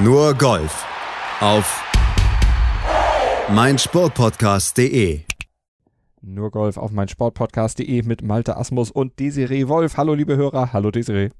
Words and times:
Nur 0.00 0.34
Golf 0.34 0.86
auf 1.40 1.82
meinsportpodcast.de. 3.48 5.22
Nur 6.22 6.52
Golf 6.52 6.76
auf 6.76 6.92
meinsportpodcast.de 6.92 8.02
mit 8.02 8.22
Malte 8.22 8.56
Asmus 8.56 8.92
und 8.92 9.18
Desiree 9.18 9.66
Wolf. 9.66 9.96
Hallo 9.96 10.14
liebe 10.14 10.36
Hörer, 10.36 10.72
hallo 10.72 10.92
Desiree. 10.92 11.30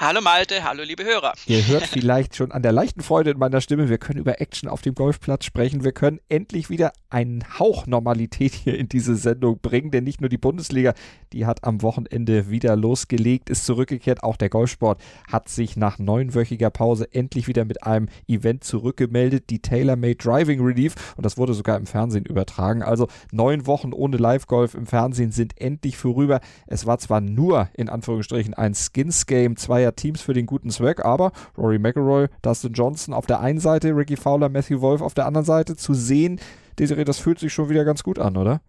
Hallo 0.00 0.20
Malte, 0.20 0.62
hallo 0.62 0.84
liebe 0.84 1.02
Hörer. 1.02 1.32
Ihr 1.46 1.66
hört 1.66 1.82
vielleicht 1.88 2.36
schon 2.36 2.52
an 2.52 2.62
der 2.62 2.70
leichten 2.70 3.00
Freude 3.00 3.32
in 3.32 3.38
meiner 3.38 3.60
Stimme, 3.60 3.88
wir 3.88 3.98
können 3.98 4.20
über 4.20 4.40
Action 4.40 4.68
auf 4.68 4.80
dem 4.80 4.94
Golfplatz 4.94 5.44
sprechen. 5.44 5.82
Wir 5.82 5.90
können 5.90 6.20
endlich 6.28 6.70
wieder 6.70 6.92
einen 7.10 7.58
Hauch 7.58 7.88
Normalität 7.88 8.54
hier 8.54 8.78
in 8.78 8.88
diese 8.88 9.16
Sendung 9.16 9.58
bringen, 9.58 9.90
denn 9.90 10.04
nicht 10.04 10.20
nur 10.20 10.30
die 10.30 10.38
Bundesliga, 10.38 10.94
die 11.32 11.46
hat 11.46 11.64
am 11.64 11.82
Wochenende 11.82 12.48
wieder 12.48 12.76
losgelegt, 12.76 13.50
ist 13.50 13.66
zurückgekehrt. 13.66 14.22
Auch 14.22 14.36
der 14.36 14.50
Golfsport 14.50 15.00
hat 15.28 15.48
sich 15.48 15.76
nach 15.76 15.98
neunwöchiger 15.98 16.70
Pause 16.70 17.12
endlich 17.12 17.48
wieder 17.48 17.64
mit 17.64 17.82
einem 17.82 18.08
Event 18.28 18.62
zurückgemeldet, 18.62 19.50
die 19.50 19.58
Tailor-Made 19.58 20.14
Driving 20.14 20.60
Relief. 20.60 20.94
Und 21.16 21.26
das 21.26 21.36
wurde 21.38 21.54
sogar 21.54 21.76
im 21.76 21.86
Fernsehen 21.86 22.24
übertragen. 22.24 22.84
Also 22.84 23.08
neun 23.32 23.66
Wochen 23.66 23.92
ohne 23.92 24.16
Live-Golf 24.16 24.74
im 24.74 24.86
Fernsehen 24.86 25.32
sind 25.32 25.60
endlich 25.60 25.96
vorüber. 25.96 26.38
Es 26.68 26.86
war 26.86 26.98
zwar 26.98 27.20
nur 27.20 27.68
in 27.74 27.88
Anführungsstrichen 27.88 28.54
ein 28.54 28.74
Skins-Game 28.76 29.56
zweier 29.56 29.87
zweier 29.88 29.96
Teams 29.96 30.20
für 30.20 30.34
den 30.34 30.46
guten 30.46 30.70
Zweck, 30.70 31.04
aber 31.04 31.32
Rory 31.56 31.78
McIlroy, 31.78 32.28
Dustin 32.42 32.72
Johnson 32.72 33.14
auf 33.14 33.26
der 33.26 33.40
einen 33.40 33.60
Seite, 33.60 33.88
Ricky 33.88 34.16
Fowler, 34.16 34.48
Matthew 34.48 34.80
Wolf 34.80 35.00
auf 35.00 35.14
der 35.14 35.26
anderen 35.26 35.44
Seite 35.44 35.76
zu 35.76 35.94
sehen, 35.94 36.40
Desiree, 36.78 37.04
das 37.04 37.18
fühlt 37.18 37.38
sich 37.38 37.52
schon 37.52 37.68
wieder 37.68 37.84
ganz 37.84 38.02
gut 38.02 38.18
an, 38.18 38.36
oder? 38.36 38.60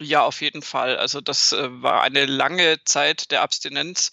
Ja, 0.00 0.24
auf 0.24 0.40
jeden 0.40 0.62
Fall. 0.62 0.96
Also 0.96 1.20
das 1.20 1.52
äh, 1.52 1.82
war 1.82 2.02
eine 2.02 2.24
lange 2.26 2.78
Zeit 2.84 3.30
der 3.30 3.42
Abstinenz. 3.42 4.10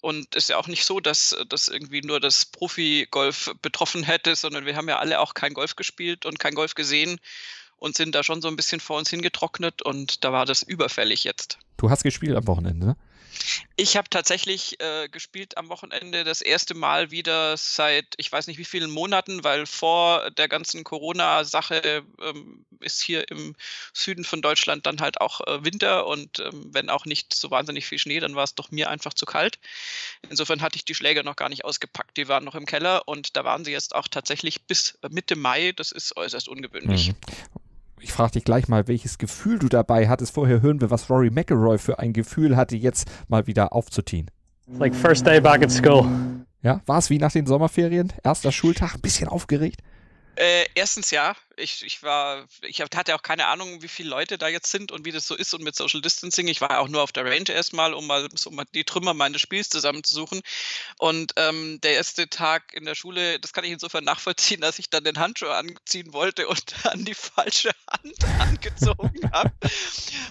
Und 0.00 0.34
es 0.34 0.44
ist 0.44 0.48
ja 0.50 0.56
auch 0.56 0.66
nicht 0.66 0.84
so, 0.84 0.98
dass 0.98 1.36
das 1.48 1.68
irgendwie 1.68 2.00
nur 2.00 2.18
das 2.18 2.44
Profi-Golf 2.44 3.54
betroffen 3.62 4.02
hätte, 4.02 4.34
sondern 4.34 4.66
wir 4.66 4.74
haben 4.74 4.88
ja 4.88 4.98
alle 4.98 5.20
auch 5.20 5.34
kein 5.34 5.54
Golf 5.54 5.76
gespielt 5.76 6.26
und 6.26 6.40
kein 6.40 6.54
Golf 6.54 6.74
gesehen 6.74 7.20
und 7.76 7.96
sind 7.96 8.14
da 8.16 8.24
schon 8.24 8.42
so 8.42 8.48
ein 8.48 8.56
bisschen 8.56 8.80
vor 8.80 8.98
uns 8.98 9.10
hingetrocknet 9.10 9.82
und 9.82 10.24
da 10.24 10.32
war 10.32 10.44
das 10.44 10.64
überfällig 10.64 11.22
jetzt. 11.22 11.58
Du 11.76 11.88
hast 11.88 12.02
gespielt 12.02 12.36
am 12.36 12.48
Wochenende, 12.48 12.86
ne? 12.86 12.96
Ich 13.76 13.96
habe 13.96 14.08
tatsächlich 14.10 14.80
äh, 14.80 15.08
gespielt 15.08 15.56
am 15.56 15.68
Wochenende 15.68 16.24
das 16.24 16.40
erste 16.40 16.74
Mal 16.74 17.10
wieder 17.10 17.56
seit 17.56 18.14
ich 18.16 18.30
weiß 18.30 18.46
nicht 18.46 18.58
wie 18.58 18.64
vielen 18.64 18.90
Monaten, 18.90 19.44
weil 19.44 19.66
vor 19.66 20.30
der 20.30 20.48
ganzen 20.48 20.84
Corona-Sache 20.84 22.04
ähm, 22.22 22.64
ist 22.80 23.02
hier 23.02 23.28
im 23.30 23.54
Süden 23.92 24.24
von 24.24 24.42
Deutschland 24.42 24.86
dann 24.86 25.00
halt 25.00 25.20
auch 25.20 25.40
äh, 25.40 25.64
Winter 25.64 26.06
und 26.06 26.38
ähm, 26.40 26.68
wenn 26.72 26.90
auch 26.90 27.06
nicht 27.06 27.34
so 27.34 27.50
wahnsinnig 27.50 27.86
viel 27.86 27.98
Schnee, 27.98 28.20
dann 28.20 28.34
war 28.34 28.44
es 28.44 28.54
doch 28.54 28.70
mir 28.70 28.90
einfach 28.90 29.14
zu 29.14 29.26
kalt. 29.26 29.58
Insofern 30.28 30.60
hatte 30.60 30.76
ich 30.76 30.84
die 30.84 30.94
Schläger 30.94 31.22
noch 31.22 31.36
gar 31.36 31.48
nicht 31.48 31.64
ausgepackt, 31.64 32.16
die 32.16 32.28
waren 32.28 32.44
noch 32.44 32.54
im 32.54 32.66
Keller 32.66 33.08
und 33.08 33.36
da 33.36 33.44
waren 33.44 33.64
sie 33.64 33.72
jetzt 33.72 33.94
auch 33.94 34.08
tatsächlich 34.08 34.62
bis 34.62 34.98
Mitte 35.10 35.36
Mai. 35.36 35.72
Das 35.72 35.92
ist 35.92 36.16
äußerst 36.16 36.48
ungewöhnlich. 36.48 37.08
Mhm 37.08 37.61
ich 38.02 38.12
frage 38.12 38.32
dich 38.32 38.44
gleich 38.44 38.68
mal, 38.68 38.88
welches 38.88 39.18
Gefühl 39.18 39.58
du 39.58 39.68
dabei 39.68 40.08
hattest. 40.08 40.34
Vorher 40.34 40.60
hören 40.60 40.80
wir, 40.80 40.90
was 40.90 41.08
Rory 41.08 41.30
McIlroy 41.30 41.78
für 41.78 41.98
ein 41.98 42.12
Gefühl 42.12 42.56
hatte, 42.56 42.76
jetzt 42.76 43.08
mal 43.28 43.46
wieder 43.46 43.72
aufzuziehen. 43.72 44.30
It's 44.68 44.78
like 44.78 44.94
first 44.94 45.26
day 45.26 45.40
back 45.40 45.62
at 45.62 45.70
school. 45.70 46.06
Ja, 46.62 46.80
war 46.86 46.98
es 46.98 47.10
wie 47.10 47.18
nach 47.18 47.32
den 47.32 47.46
Sommerferien? 47.46 48.12
Erster 48.22 48.52
Schultag, 48.52 48.94
ein 48.94 49.00
bisschen 49.00 49.28
aufgeregt? 49.28 49.80
Äh, 50.36 50.64
erstens 50.74 51.10
ja, 51.10 51.34
ich, 51.56 51.82
ich 51.84 52.02
war, 52.02 52.46
ich 52.62 52.80
hatte 52.80 53.14
auch 53.14 53.22
keine 53.22 53.46
Ahnung, 53.46 53.82
wie 53.82 53.88
viele 53.88 54.08
Leute 54.08 54.38
da 54.38 54.48
jetzt 54.48 54.70
sind 54.70 54.92
und 54.92 55.04
wie 55.04 55.12
das 55.12 55.26
so 55.26 55.34
ist 55.34 55.54
und 55.54 55.62
mit 55.62 55.74
Social 55.76 56.00
Distancing. 56.00 56.48
Ich 56.48 56.60
war 56.60 56.80
auch 56.80 56.88
nur 56.88 57.02
auf 57.02 57.12
der 57.12 57.24
Range 57.24 57.48
erstmal, 57.48 57.94
um 57.94 58.06
mal 58.06 58.28
so 58.34 58.50
mal 58.50 58.64
die 58.74 58.84
Trümmer 58.84 59.14
meines 59.14 59.40
Spiels 59.40 59.68
zusammenzusuchen. 59.68 60.40
Und 60.98 61.32
ähm, 61.36 61.80
der 61.82 61.94
erste 61.94 62.28
Tag 62.28 62.74
in 62.74 62.84
der 62.84 62.94
Schule, 62.94 63.38
das 63.40 63.52
kann 63.52 63.64
ich 63.64 63.70
insofern 63.70 64.04
nachvollziehen, 64.04 64.60
dass 64.60 64.78
ich 64.78 64.90
dann 64.90 65.04
den 65.04 65.18
Handschuh 65.18 65.48
anziehen 65.48 66.12
wollte 66.12 66.48
und 66.48 66.74
an 66.86 67.04
die 67.04 67.14
falsche 67.14 67.70
Hand 67.90 68.24
angezogen 68.40 69.30
habe. 69.32 69.52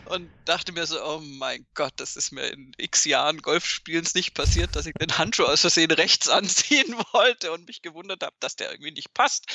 Und 0.05 0.29
dachte 0.45 0.71
mir 0.73 0.85
so, 0.85 1.01
oh 1.03 1.19
mein 1.21 1.65
Gott, 1.73 1.93
das 1.97 2.15
ist 2.15 2.31
mir 2.31 2.47
in 2.47 2.73
x 2.77 3.05
Jahren 3.05 3.41
Golfspielens 3.41 4.13
nicht 4.15 4.33
passiert, 4.33 4.75
dass 4.75 4.85
ich 4.85 4.93
den 4.93 5.17
Handschuh 5.17 5.45
aus 5.45 5.61
Versehen 5.61 5.91
rechts 5.91 6.27
anziehen 6.29 6.95
wollte 7.13 7.51
und 7.51 7.67
mich 7.67 7.81
gewundert 7.81 8.23
habe, 8.23 8.35
dass 8.39 8.55
der 8.55 8.71
irgendwie 8.71 8.91
nicht 8.91 9.13
passt. 9.13 9.45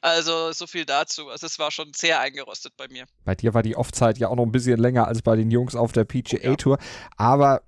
Also 0.00 0.52
so 0.52 0.66
viel 0.66 0.84
dazu 0.84 1.01
dazu. 1.02 1.28
Also 1.28 1.46
es 1.46 1.58
war 1.58 1.70
schon 1.70 1.92
sehr 1.94 2.20
eingerostet 2.20 2.74
bei 2.76 2.88
mir. 2.88 3.04
Bei 3.24 3.34
dir 3.34 3.54
war 3.54 3.62
die 3.62 3.76
Off-Zeit 3.76 4.18
ja 4.18 4.28
auch 4.28 4.36
noch 4.36 4.44
ein 4.44 4.52
bisschen 4.52 4.78
länger 4.78 5.06
als 5.06 5.22
bei 5.22 5.36
den 5.36 5.50
Jungs 5.50 5.74
auf 5.74 5.92
der 5.92 6.04
PGA 6.04 6.54
Tour. 6.56 6.78
Ja. 6.78 6.86
Aber 7.16 7.62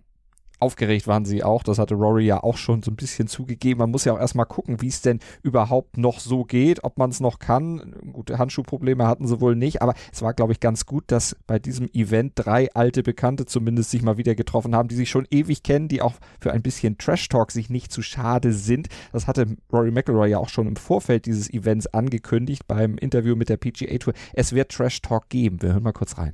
aufgeregt 0.64 1.06
waren 1.06 1.26
sie 1.26 1.44
auch. 1.44 1.62
Das 1.62 1.78
hatte 1.78 1.94
Rory 1.94 2.24
ja 2.24 2.42
auch 2.42 2.56
schon 2.56 2.82
so 2.82 2.90
ein 2.90 2.96
bisschen 2.96 3.28
zugegeben. 3.28 3.80
Man 3.80 3.90
muss 3.90 4.06
ja 4.06 4.14
auch 4.14 4.18
erstmal 4.18 4.46
gucken, 4.46 4.80
wie 4.80 4.88
es 4.88 5.02
denn 5.02 5.20
überhaupt 5.42 5.98
noch 5.98 6.20
so 6.20 6.44
geht, 6.44 6.82
ob 6.84 6.96
man 6.96 7.10
es 7.10 7.20
noch 7.20 7.38
kann. 7.38 7.94
Gute 8.12 8.38
Handschuhprobleme 8.38 9.06
hatten 9.06 9.26
sie 9.26 9.42
wohl 9.42 9.56
nicht, 9.56 9.82
aber 9.82 9.92
es 10.10 10.22
war, 10.22 10.32
glaube 10.32 10.52
ich, 10.52 10.60
ganz 10.60 10.86
gut, 10.86 11.04
dass 11.08 11.36
bei 11.46 11.58
diesem 11.58 11.90
Event 11.92 12.32
drei 12.36 12.72
alte 12.72 13.02
Bekannte 13.02 13.44
zumindest 13.44 13.90
sich 13.90 14.02
mal 14.02 14.16
wieder 14.16 14.34
getroffen 14.34 14.74
haben, 14.74 14.88
die 14.88 14.94
sich 14.94 15.10
schon 15.10 15.26
ewig 15.30 15.62
kennen, 15.62 15.88
die 15.88 16.00
auch 16.00 16.14
für 16.40 16.52
ein 16.52 16.62
bisschen 16.62 16.96
Trash-Talk 16.96 17.52
sich 17.52 17.68
nicht 17.68 17.92
zu 17.92 18.00
schade 18.00 18.54
sind. 18.54 18.88
Das 19.12 19.26
hatte 19.26 19.46
Rory 19.70 19.90
McIlroy 19.90 20.30
ja 20.30 20.38
auch 20.38 20.48
schon 20.48 20.66
im 20.66 20.76
Vorfeld 20.76 21.26
dieses 21.26 21.52
Events 21.52 21.86
angekündigt 21.88 22.66
beim 22.66 22.96
Interview 22.96 23.36
mit 23.36 23.50
der 23.50 23.58
PGA 23.58 23.98
Tour. 23.98 24.14
Es 24.32 24.54
wird 24.54 24.72
Trash-Talk 24.72 25.28
geben. 25.28 25.60
Wir 25.60 25.74
hören 25.74 25.82
mal 25.82 25.92
kurz 25.92 26.16
rein. 26.16 26.32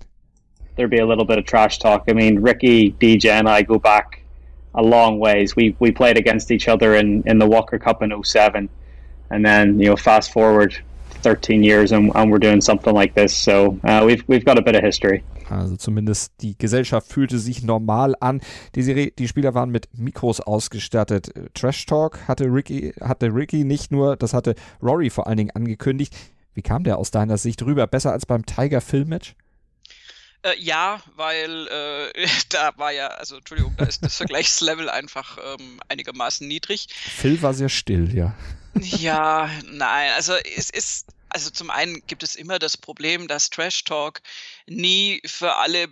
there'd 0.81 0.91
be 0.91 0.99
a 0.99 1.07
little 1.07 1.27
bit 1.27 1.39
of 1.39 1.45
trash 1.45 1.79
talk. 1.79 2.05
I 2.09 2.15
mean, 2.15 2.41
Ricky, 2.41 2.93
DJ, 2.93 3.39
and 3.39 3.49
I 3.49 3.63
go 3.63 3.79
back 3.79 4.20
a 4.75 4.83
long 4.83 5.19
ways. 5.19 5.57
We 5.57 5.75
we 5.79 5.93
played 5.93 6.17
against 6.19 6.51
each 6.51 6.69
other 6.69 6.95
in, 6.95 7.23
in 7.27 7.39
the 7.39 7.47
Walker 7.47 7.79
Cup 7.79 8.03
in 8.03 8.13
07. 8.23 8.69
and 9.31 9.45
then 9.45 9.79
you 9.79 9.87
know 9.87 9.97
fast 9.97 10.33
forward 10.33 10.75
13 11.23 11.63
years 11.63 11.93
and, 11.93 12.13
and 12.15 12.31
we're 12.31 12.39
doing 12.39 12.61
something 12.61 12.95
like 12.95 13.15
this. 13.15 13.35
So 13.35 13.79
uh, 13.85 14.03
we've 14.05 14.25
we've 14.27 14.45
got 14.45 14.59
a 14.59 14.63
bit 14.63 14.75
of 14.75 14.83
history. 14.83 15.23
Also 15.51 15.77
zumindest 15.77 16.33
die 16.43 16.57
Gesellschaft 16.57 17.13
fühlte 17.13 17.39
sich 17.39 17.65
normal 17.65 18.15
an. 18.21 18.41
Die, 18.77 19.11
die 19.11 19.29
Spieler 19.29 19.53
waren 19.53 19.71
mit 19.71 19.89
Mikros 19.93 20.41
ausgestattet. 20.41 21.33
Trash 21.55 21.87
Talk 21.87 22.29
hatte 22.29 22.45
Ricky, 22.45 22.93
hatte 23.01 23.35
Ricky 23.35 23.65
nicht 23.65 23.91
nur, 23.91 24.17
das 24.17 24.33
hatte 24.33 24.55
Rory 24.81 25.11
vor 25.11 25.27
allen 25.27 25.39
Dingen 25.39 25.51
angekündigt. 25.51 26.17
Wie 26.55 26.63
kam 26.63 26.85
der 26.85 26.99
aus 26.99 27.11
deiner 27.11 27.37
Sicht 27.37 27.65
rüber? 27.65 27.89
Besser 27.89 28.13
als 28.13 28.27
beim 28.27 28.47
Tiger 28.47 28.81
Film 28.81 29.09
Match? 29.09 29.35
Äh, 30.43 30.59
ja, 30.59 31.03
weil 31.17 31.69
äh, 31.69 32.27
da 32.49 32.73
war 32.77 32.93
ja, 32.93 33.09
also 33.09 33.37
Entschuldigung, 33.37 33.75
da 33.77 33.85
ist 33.85 34.03
das 34.03 34.17
Vergleichslevel 34.17 34.89
einfach 34.89 35.39
ähm, 35.43 35.81
einigermaßen 35.89 36.47
niedrig. 36.47 36.89
Phil 36.91 37.41
war 37.43 37.55
sehr 37.55 37.69
still, 37.69 38.15
ja. 38.15 38.35
Ja, 38.81 39.51
nein, 39.65 40.13
also 40.13 40.35
es 40.57 40.71
ist, 40.71 41.07
also 41.29 41.51
zum 41.51 41.71
einen 41.71 42.07
gibt 42.07 42.23
es 42.23 42.37
immer 42.37 42.59
das 42.59 42.77
Problem, 42.77 43.27
dass 43.27 43.51
Trash 43.51 43.85
Talk 43.85 44.21
nie 44.67 45.21
für 45.27 45.57
alle 45.57 45.89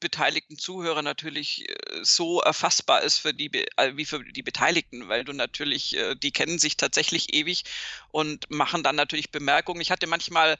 beteiligten 0.00 0.58
Zuhörer 0.58 1.02
natürlich 1.02 1.68
äh, 1.68 1.74
so 2.02 2.40
erfassbar 2.40 3.02
ist 3.02 3.18
für 3.18 3.34
die 3.34 3.50
äh, 3.76 3.96
wie 3.96 4.06
für 4.06 4.24
die 4.24 4.42
Beteiligten, 4.42 5.08
weil 5.08 5.24
du 5.24 5.32
natürlich 5.32 5.96
äh, 5.96 6.16
die 6.16 6.32
kennen 6.32 6.58
sich 6.58 6.76
tatsächlich 6.76 7.34
ewig 7.34 7.64
und 8.10 8.50
machen 8.50 8.82
dann 8.82 8.96
natürlich 8.96 9.30
Bemerkungen. 9.30 9.80
Ich 9.80 9.90
hatte 9.90 10.06
manchmal 10.06 10.56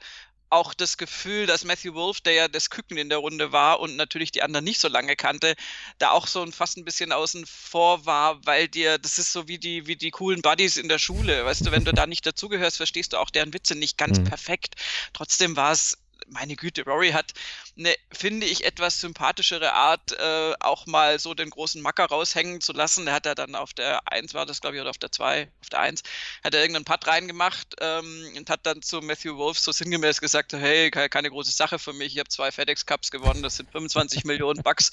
auch 0.51 0.73
das 0.73 0.97
Gefühl, 0.97 1.45
dass 1.45 1.63
Matthew 1.63 1.93
Wolf, 1.93 2.21
der 2.21 2.33
ja 2.33 2.47
das 2.47 2.69
Küken 2.69 2.97
in 2.97 3.09
der 3.09 3.19
Runde 3.19 3.51
war 3.51 3.79
und 3.79 3.95
natürlich 3.95 4.31
die 4.31 4.43
anderen 4.43 4.65
nicht 4.65 4.79
so 4.79 4.87
lange 4.87 5.15
kannte, 5.15 5.55
da 5.97 6.11
auch 6.11 6.27
so 6.27 6.41
ein, 6.41 6.51
fast 6.51 6.77
ein 6.77 6.85
bisschen 6.85 7.11
außen 7.11 7.45
vor 7.45 8.05
war, 8.05 8.45
weil 8.45 8.67
dir, 8.67 8.97
das 8.97 9.17
ist 9.17 9.31
so 9.31 9.47
wie 9.47 9.57
die, 9.57 9.87
wie 9.87 9.95
die 9.95 10.11
coolen 10.11 10.41
Buddies 10.41 10.77
in 10.77 10.89
der 10.89 10.99
Schule. 10.99 11.45
Weißt 11.45 11.65
du, 11.65 11.71
wenn 11.71 11.85
du 11.85 11.93
da 11.93 12.05
nicht 12.05 12.25
dazugehörst, 12.25 12.77
verstehst 12.77 13.13
du 13.13 13.17
auch 13.17 13.29
deren 13.29 13.53
Witze 13.53 13.75
nicht 13.75 13.97
ganz 13.97 14.19
mhm. 14.19 14.25
perfekt. 14.25 14.75
Trotzdem 15.13 15.55
war 15.55 15.71
es 15.71 15.97
meine 16.31 16.55
Güte, 16.55 16.83
Rory 16.85 17.11
hat 17.11 17.33
eine, 17.77 17.93
finde 18.11 18.45
ich, 18.45 18.65
etwas 18.65 18.99
sympathischere 19.01 19.73
Art, 19.73 20.13
äh, 20.13 20.53
auch 20.59 20.85
mal 20.85 21.19
so 21.19 21.33
den 21.33 21.49
großen 21.49 21.81
Macker 21.81 22.05
raushängen 22.05 22.61
zu 22.61 22.73
lassen. 22.73 23.07
Er 23.07 23.13
hat 23.13 23.25
er 23.25 23.35
dann 23.35 23.55
auf 23.55 23.73
der 23.73 24.01
1 24.11 24.33
war 24.33 24.45
das, 24.45 24.61
glaube 24.61 24.75
ich, 24.75 24.81
oder 24.81 24.89
auf 24.89 24.97
der 24.97 25.11
2, 25.11 25.49
auf 25.61 25.69
der 25.69 25.79
1, 25.79 26.03
hat 26.43 26.53
er 26.53 26.61
irgendeinen 26.61 26.85
Putt 26.85 27.05
reingemacht 27.07 27.75
ähm, 27.81 28.33
und 28.37 28.49
hat 28.49 28.65
dann 28.65 28.81
zu 28.81 29.01
Matthew 29.01 29.37
Wolf 29.37 29.59
so 29.59 29.71
sinngemäß 29.71 30.21
gesagt, 30.21 30.53
hey, 30.53 30.89
keine, 30.89 31.09
keine 31.09 31.29
große 31.29 31.51
Sache 31.51 31.79
für 31.79 31.93
mich, 31.93 32.13
ich 32.13 32.19
habe 32.19 32.29
zwei 32.29 32.51
FedEx 32.51 32.85
Cups 32.85 33.11
gewonnen, 33.11 33.43
das 33.43 33.57
sind 33.57 33.69
25 33.71 34.23
Millionen 34.25 34.63
Bucks. 34.63 34.91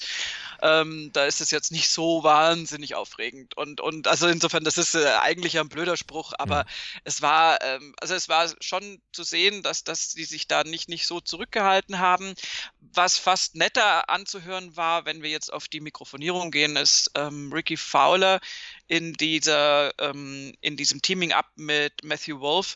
Ähm, 0.61 1.11
da 1.13 1.25
ist 1.25 1.41
es 1.41 1.51
jetzt 1.51 1.71
nicht 1.71 1.89
so 1.89 2.23
wahnsinnig 2.23 2.95
aufregend. 2.95 3.55
Und, 3.55 3.81
und 3.81 4.07
also 4.07 4.27
insofern, 4.27 4.63
das 4.63 4.77
ist 4.77 4.95
äh, 4.95 5.05
eigentlich 5.21 5.57
ein 5.57 5.69
blöder 5.69 5.95
Spruch, 5.95 6.33
aber 6.37 6.59
ja. 6.59 6.65
es 7.05 7.21
war, 7.21 7.61
ähm, 7.63 7.95
also 8.01 8.13
es 8.13 8.27
war 8.27 8.49
schon 8.59 9.01
zu 9.13 9.23
sehen, 9.23 9.63
dass, 9.63 9.83
dass 9.83 10.09
die 10.09 10.25
sich 10.25 10.47
da 10.47 10.63
nicht, 10.63 10.89
nicht 10.89 11.07
so 11.07 11.21
zurückgehalten 11.29 11.99
haben. 11.99 12.33
Was 12.79 13.17
fast 13.17 13.55
netter 13.55 14.09
anzuhören 14.09 14.75
war, 14.75 15.05
wenn 15.05 15.21
wir 15.21 15.29
jetzt 15.29 15.53
auf 15.53 15.67
die 15.67 15.79
Mikrofonierung 15.79 16.51
gehen, 16.51 16.75
ist 16.75 17.11
ähm, 17.15 17.53
Ricky 17.53 17.77
Fowler 17.77 18.39
in 18.87 19.13
dieser, 19.13 19.93
ähm, 19.99 20.53
in 20.61 20.75
diesem 20.75 21.01
Teaming-Up 21.01 21.47
mit 21.55 22.03
Matthew 22.03 22.39
Wolf 22.39 22.75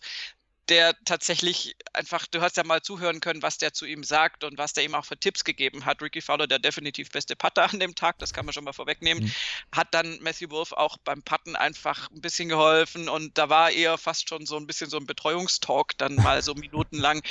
der 0.69 0.95
tatsächlich 1.03 1.75
einfach, 1.93 2.25
du 2.27 2.41
hast 2.41 2.55
ja 2.55 2.63
mal 2.63 2.81
zuhören 2.81 3.19
können, 3.19 3.41
was 3.41 3.57
der 3.57 3.73
zu 3.73 3.85
ihm 3.85 4.03
sagt 4.03 4.43
und 4.43 4.57
was 4.57 4.73
der 4.73 4.85
ihm 4.85 4.95
auch 4.95 5.03
für 5.03 5.17
Tipps 5.17 5.43
gegeben 5.43 5.85
hat. 5.85 6.01
Ricky 6.01 6.21
Fowler, 6.21 6.47
der 6.47 6.59
definitiv 6.59 7.11
beste 7.11 7.35
Putter 7.35 7.69
an 7.69 7.79
dem 7.79 7.95
Tag, 7.95 8.17
das 8.19 8.33
kann 8.33 8.45
man 8.45 8.53
schon 8.53 8.63
mal 8.63 8.73
vorwegnehmen, 8.73 9.25
mhm. 9.25 9.33
hat 9.75 9.89
dann 9.91 10.19
Matthew 10.21 10.49
Wolf 10.51 10.71
auch 10.71 10.97
beim 10.97 11.21
Putten 11.21 11.55
einfach 11.55 12.09
ein 12.11 12.21
bisschen 12.21 12.47
geholfen 12.49 13.09
und 13.09 13.37
da 13.37 13.49
war 13.49 13.71
eher 13.71 13.97
fast 13.97 14.29
schon 14.29 14.45
so 14.45 14.55
ein 14.55 14.65
bisschen 14.65 14.89
so 14.89 14.97
ein 14.97 15.05
Betreuungstalk 15.05 15.97
dann 15.97 16.15
mal 16.15 16.41
so 16.41 16.53
minutenlang 16.53 17.21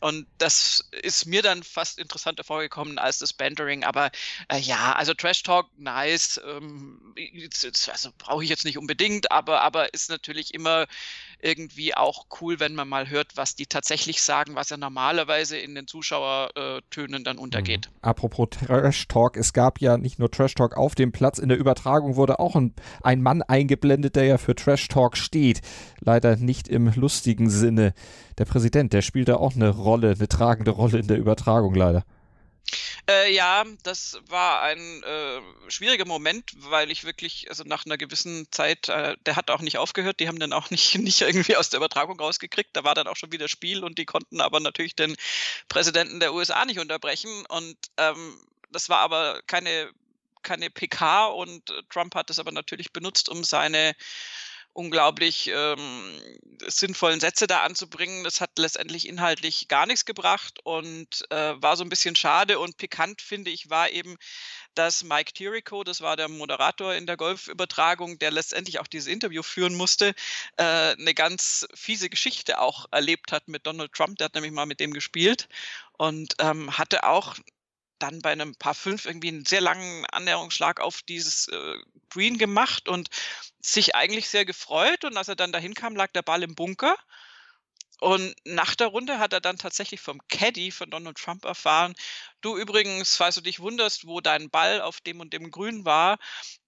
und 0.00 0.26
das 0.38 0.88
ist 1.02 1.26
mir 1.26 1.42
dann 1.42 1.62
fast 1.62 1.98
interessanter 1.98 2.44
vorgekommen 2.44 2.98
als 2.98 3.18
das 3.18 3.32
Bantering, 3.32 3.84
aber 3.84 4.10
äh, 4.48 4.58
ja, 4.58 4.92
also 4.92 5.14
Trash 5.14 5.42
Talk, 5.42 5.70
nice, 5.78 6.40
ähm, 6.46 7.14
also 7.88 8.10
brauche 8.18 8.44
ich 8.44 8.50
jetzt 8.50 8.64
nicht 8.64 8.76
unbedingt, 8.76 9.32
aber, 9.32 9.62
aber 9.62 9.94
ist 9.94 10.10
natürlich 10.10 10.52
immer 10.52 10.86
irgendwie 11.40 11.94
auch 11.94 12.26
cool, 12.40 12.60
wenn 12.60 12.74
man 12.74 12.81
mal 12.84 13.08
hört, 13.10 13.36
was 13.36 13.54
die 13.54 13.66
tatsächlich 13.66 14.22
sagen, 14.22 14.54
was 14.54 14.70
ja 14.70 14.76
normalerweise 14.76 15.56
in 15.56 15.74
den 15.74 15.86
Zuschauertönen 15.86 17.24
dann 17.24 17.38
untergeht. 17.38 17.90
Mhm. 17.90 17.98
Apropos 18.02 18.48
Trash 18.50 19.08
Talk, 19.08 19.36
es 19.36 19.52
gab 19.52 19.80
ja 19.80 19.98
nicht 19.98 20.18
nur 20.18 20.30
Trash 20.30 20.54
Talk 20.54 20.76
auf 20.76 20.94
dem 20.94 21.12
Platz, 21.12 21.38
in 21.38 21.48
der 21.48 21.58
Übertragung 21.58 22.16
wurde 22.16 22.38
auch 22.38 22.56
ein, 22.56 22.74
ein 23.02 23.22
Mann 23.22 23.42
eingeblendet, 23.42 24.16
der 24.16 24.24
ja 24.24 24.38
für 24.38 24.54
Trash 24.54 24.88
Talk 24.88 25.16
steht. 25.16 25.60
Leider 26.00 26.36
nicht 26.36 26.68
im 26.68 26.92
lustigen 26.94 27.50
Sinne. 27.50 27.94
Der 28.38 28.44
Präsident, 28.44 28.92
der 28.92 29.02
spielt 29.02 29.28
da 29.28 29.36
auch 29.36 29.54
eine 29.54 29.70
Rolle, 29.70 30.12
eine 30.12 30.28
tragende 30.28 30.70
Rolle 30.70 30.98
in 30.98 31.06
der 31.06 31.18
Übertragung 31.18 31.74
leider. 31.74 32.04
Äh, 33.08 33.32
ja, 33.32 33.64
das 33.82 34.18
war 34.28 34.62
ein 34.62 35.02
äh, 35.02 35.40
schwieriger 35.68 36.04
Moment, 36.04 36.52
weil 36.56 36.90
ich 36.90 37.04
wirklich, 37.04 37.48
also 37.48 37.64
nach 37.64 37.84
einer 37.84 37.98
gewissen 37.98 38.46
Zeit, 38.50 38.88
äh, 38.88 39.16
der 39.26 39.36
hat 39.36 39.50
auch 39.50 39.60
nicht 39.60 39.78
aufgehört, 39.78 40.20
die 40.20 40.28
haben 40.28 40.38
dann 40.38 40.52
auch 40.52 40.70
nicht, 40.70 40.98
nicht 40.98 41.20
irgendwie 41.20 41.56
aus 41.56 41.70
der 41.70 41.78
Übertragung 41.78 42.18
rausgekriegt. 42.18 42.70
Da 42.74 42.84
war 42.84 42.94
dann 42.94 43.06
auch 43.06 43.16
schon 43.16 43.32
wieder 43.32 43.48
Spiel 43.48 43.84
und 43.84 43.98
die 43.98 44.06
konnten 44.06 44.40
aber 44.40 44.60
natürlich 44.60 44.94
den 44.94 45.16
Präsidenten 45.68 46.20
der 46.20 46.34
USA 46.34 46.64
nicht 46.64 46.78
unterbrechen. 46.78 47.44
Und 47.46 47.76
ähm, 47.96 48.40
das 48.70 48.88
war 48.88 48.98
aber 48.98 49.42
keine, 49.46 49.90
keine 50.42 50.70
PK 50.70 51.26
und 51.26 51.72
Trump 51.90 52.14
hat 52.14 52.30
es 52.30 52.38
aber 52.38 52.52
natürlich 52.52 52.92
benutzt, 52.92 53.28
um 53.28 53.44
seine 53.44 53.94
unglaublich 54.72 55.50
ähm, 55.54 56.14
sinnvollen 56.66 57.20
Sätze 57.20 57.46
da 57.46 57.62
anzubringen. 57.62 58.24
Das 58.24 58.40
hat 58.40 58.58
letztendlich 58.58 59.06
inhaltlich 59.06 59.68
gar 59.68 59.86
nichts 59.86 60.04
gebracht 60.04 60.60
und 60.64 61.24
äh, 61.30 61.54
war 61.60 61.76
so 61.76 61.84
ein 61.84 61.88
bisschen 61.88 62.16
schade 62.16 62.58
und 62.58 62.76
pikant, 62.76 63.20
finde 63.20 63.50
ich, 63.50 63.70
war 63.70 63.90
eben, 63.90 64.16
dass 64.74 65.04
Mike 65.04 65.32
Tirico, 65.32 65.84
das 65.84 66.00
war 66.00 66.16
der 66.16 66.28
Moderator 66.28 66.94
in 66.94 67.06
der 67.06 67.16
Golfübertragung, 67.16 68.18
der 68.18 68.30
letztendlich 68.30 68.80
auch 68.80 68.86
dieses 68.86 69.08
Interview 69.08 69.42
führen 69.42 69.74
musste, 69.74 70.14
äh, 70.56 70.64
eine 70.64 71.14
ganz 71.14 71.66
fiese 71.74 72.08
Geschichte 72.08 72.60
auch 72.60 72.86
erlebt 72.90 73.32
hat 73.32 73.48
mit 73.48 73.66
Donald 73.66 73.92
Trump. 73.92 74.18
Der 74.18 74.26
hat 74.26 74.34
nämlich 74.34 74.52
mal 74.52 74.66
mit 74.66 74.80
dem 74.80 74.92
gespielt 74.92 75.48
und 75.98 76.34
ähm, 76.40 76.78
hatte 76.78 77.04
auch 77.04 77.36
dann 78.02 78.20
bei 78.20 78.32
einem 78.32 78.54
Paar 78.56 78.74
5 78.74 79.06
irgendwie 79.06 79.28
einen 79.28 79.44
sehr 79.44 79.60
langen 79.60 80.04
Annäherungsschlag 80.06 80.80
auf 80.80 81.02
dieses 81.02 81.46
äh, 81.48 81.76
Green 82.10 82.36
gemacht 82.36 82.88
und 82.88 83.08
sich 83.62 83.94
eigentlich 83.94 84.28
sehr 84.28 84.44
gefreut. 84.44 85.04
Und 85.04 85.16
als 85.16 85.28
er 85.28 85.36
dann 85.36 85.52
dahin 85.52 85.74
kam, 85.74 85.96
lag 85.96 86.12
der 86.12 86.22
Ball 86.22 86.42
im 86.42 86.54
Bunker. 86.54 86.96
Und 88.02 88.34
nach 88.44 88.74
der 88.74 88.88
Runde 88.88 89.20
hat 89.20 89.32
er 89.32 89.40
dann 89.40 89.58
tatsächlich 89.58 90.00
vom 90.00 90.20
Caddy 90.26 90.72
von 90.72 90.90
Donald 90.90 91.16
Trump 91.16 91.44
erfahren, 91.44 91.94
du 92.40 92.56
übrigens, 92.56 93.14
falls 93.14 93.36
du 93.36 93.40
dich 93.42 93.60
wunderst, 93.60 94.08
wo 94.08 94.20
dein 94.20 94.50
Ball 94.50 94.80
auf 94.80 95.00
dem 95.00 95.20
und 95.20 95.32
dem 95.32 95.52
Grün 95.52 95.84
war, 95.84 96.18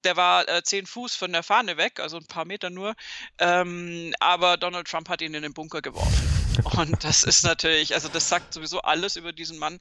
der 0.04 0.16
war 0.16 0.48
äh, 0.48 0.62
zehn 0.62 0.86
Fuß 0.86 1.16
von 1.16 1.32
der 1.32 1.42
Fahne 1.42 1.76
weg, 1.76 1.98
also 1.98 2.18
ein 2.18 2.26
paar 2.26 2.44
Meter 2.44 2.70
nur, 2.70 2.94
ähm, 3.40 4.14
aber 4.20 4.56
Donald 4.56 4.86
Trump 4.86 5.08
hat 5.08 5.22
ihn 5.22 5.34
in 5.34 5.42
den 5.42 5.54
Bunker 5.54 5.82
geworfen. 5.82 6.43
Und 6.62 7.04
das 7.04 7.24
ist 7.24 7.44
natürlich, 7.44 7.94
also 7.94 8.08
das 8.08 8.28
sagt 8.28 8.54
sowieso 8.54 8.80
alles 8.80 9.16
über 9.16 9.32
diesen 9.32 9.58
Mann 9.58 9.78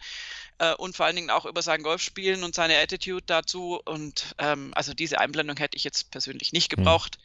äh, 0.59 0.73
und 0.75 0.95
vor 0.95 1.05
allen 1.05 1.15
Dingen 1.15 1.29
auch 1.29 1.45
über 1.45 1.61
sein 1.61 1.83
Golfspielen 1.83 2.43
und 2.43 2.55
seine 2.55 2.77
Attitude 2.79 3.23
dazu. 3.25 3.81
Und 3.85 4.35
ähm, 4.37 4.71
also 4.75 4.93
diese 4.93 5.19
Einblendung 5.19 5.57
hätte 5.57 5.77
ich 5.77 5.83
jetzt 5.83 6.11
persönlich 6.11 6.53
nicht 6.53 6.71
hm. 6.71 6.77
gebraucht. 6.77 7.17
Mhm. 7.17 7.23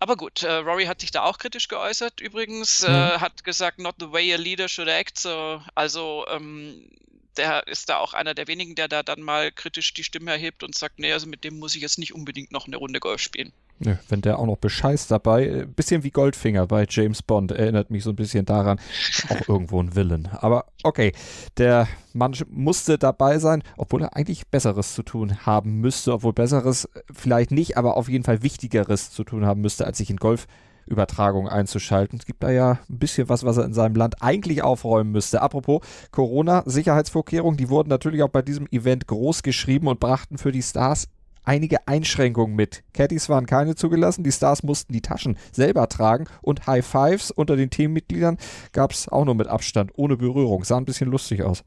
Aber 0.00 0.16
gut, 0.16 0.42
äh, 0.42 0.52
Rory 0.52 0.84
hat 0.84 1.00
sich 1.00 1.10
da 1.10 1.22
auch 1.22 1.38
kritisch 1.38 1.68
geäußert 1.68 2.20
übrigens, 2.20 2.82
mhm. 2.82 2.94
äh, 2.94 3.18
hat 3.18 3.42
gesagt, 3.44 3.78
not 3.78 3.96
the 3.98 4.12
way 4.12 4.32
a 4.32 4.36
leader 4.36 4.68
should 4.68 4.88
act. 4.88 5.18
So, 5.18 5.60
also 5.74 6.24
ähm, 6.30 6.88
der 7.36 7.66
ist 7.66 7.88
da 7.88 7.98
auch 7.98 8.14
einer 8.14 8.34
der 8.34 8.48
wenigen, 8.48 8.74
der 8.74 8.88
da 8.88 9.02
dann 9.02 9.22
mal 9.22 9.52
kritisch 9.52 9.94
die 9.94 10.04
Stimme 10.04 10.32
erhebt 10.32 10.62
und 10.62 10.74
sagt, 10.74 10.98
nee, 10.98 11.12
also 11.12 11.26
mit 11.26 11.44
dem 11.44 11.58
muss 11.58 11.74
ich 11.74 11.82
jetzt 11.82 11.98
nicht 11.98 12.14
unbedingt 12.14 12.52
noch 12.52 12.66
eine 12.66 12.76
Runde 12.76 13.00
Golf 13.00 13.20
spielen. 13.20 13.52
Nö, 13.80 13.94
wenn 14.08 14.22
der 14.22 14.40
auch 14.40 14.46
noch 14.46 14.56
bescheißt 14.56 15.08
dabei, 15.10 15.46
äh, 15.46 15.66
bisschen 15.66 16.02
wie 16.02 16.10
Goldfinger 16.10 16.66
bei 16.66 16.84
James 16.88 17.22
Bond, 17.22 17.52
erinnert 17.52 17.90
mich 17.90 18.02
so 18.02 18.10
ein 18.10 18.16
bisschen 18.16 18.44
daran, 18.44 18.80
auch 19.28 19.48
irgendwo 19.48 19.80
ein 19.80 19.94
Villain. 19.94 20.28
Aber 20.32 20.64
okay, 20.82 21.12
der 21.58 21.86
Mann 22.12 22.34
musste 22.50 22.98
dabei 22.98 23.38
sein, 23.38 23.62
obwohl 23.76 24.02
er 24.02 24.16
eigentlich 24.16 24.48
Besseres 24.48 24.94
zu 24.94 25.04
tun 25.04 25.46
haben 25.46 25.80
müsste, 25.80 26.12
obwohl 26.12 26.32
Besseres 26.32 26.86
äh, 26.86 27.02
vielleicht 27.12 27.52
nicht, 27.52 27.76
aber 27.76 27.96
auf 27.96 28.08
jeden 28.08 28.24
Fall 28.24 28.42
Wichtigeres 28.42 29.12
zu 29.12 29.22
tun 29.22 29.46
haben 29.46 29.60
müsste, 29.60 29.86
als 29.86 29.98
sich 29.98 30.10
in 30.10 30.16
Golf 30.16 30.48
Übertragung 30.88 31.48
einzuschalten. 31.48 32.18
Es 32.18 32.26
gibt 32.26 32.42
da 32.42 32.50
ja 32.50 32.78
ein 32.88 32.98
bisschen 32.98 33.28
was, 33.28 33.44
was 33.44 33.56
er 33.56 33.64
in 33.64 33.74
seinem 33.74 33.94
Land 33.94 34.22
eigentlich 34.22 34.62
aufräumen 34.62 35.12
müsste. 35.12 35.42
Apropos 35.42 35.82
Corona-Sicherheitsvorkehrungen, 36.10 37.56
die 37.56 37.68
wurden 37.68 37.88
natürlich 37.88 38.22
auch 38.22 38.30
bei 38.30 38.42
diesem 38.42 38.66
Event 38.68 39.06
groß 39.06 39.42
geschrieben 39.42 39.88
und 39.88 40.00
brachten 40.00 40.38
für 40.38 40.52
die 40.52 40.62
Stars 40.62 41.08
einige 41.44 41.88
Einschränkungen 41.88 42.54
mit. 42.54 42.84
Caddies 42.92 43.28
waren 43.30 43.46
keine 43.46 43.74
zugelassen, 43.74 44.22
die 44.22 44.32
Stars 44.32 44.62
mussten 44.62 44.92
die 44.92 45.00
Taschen 45.00 45.38
selber 45.50 45.88
tragen 45.88 46.26
und 46.42 46.66
High 46.66 46.84
Fives 46.84 47.30
unter 47.30 47.56
den 47.56 47.70
Teammitgliedern 47.70 48.36
gab 48.72 48.92
es 48.92 49.08
auch 49.08 49.24
nur 49.24 49.34
mit 49.34 49.46
Abstand, 49.46 49.92
ohne 49.96 50.16
Berührung. 50.16 50.64
Sah 50.64 50.76
ein 50.76 50.84
bisschen 50.84 51.10
lustig 51.10 51.42
aus. 51.42 51.64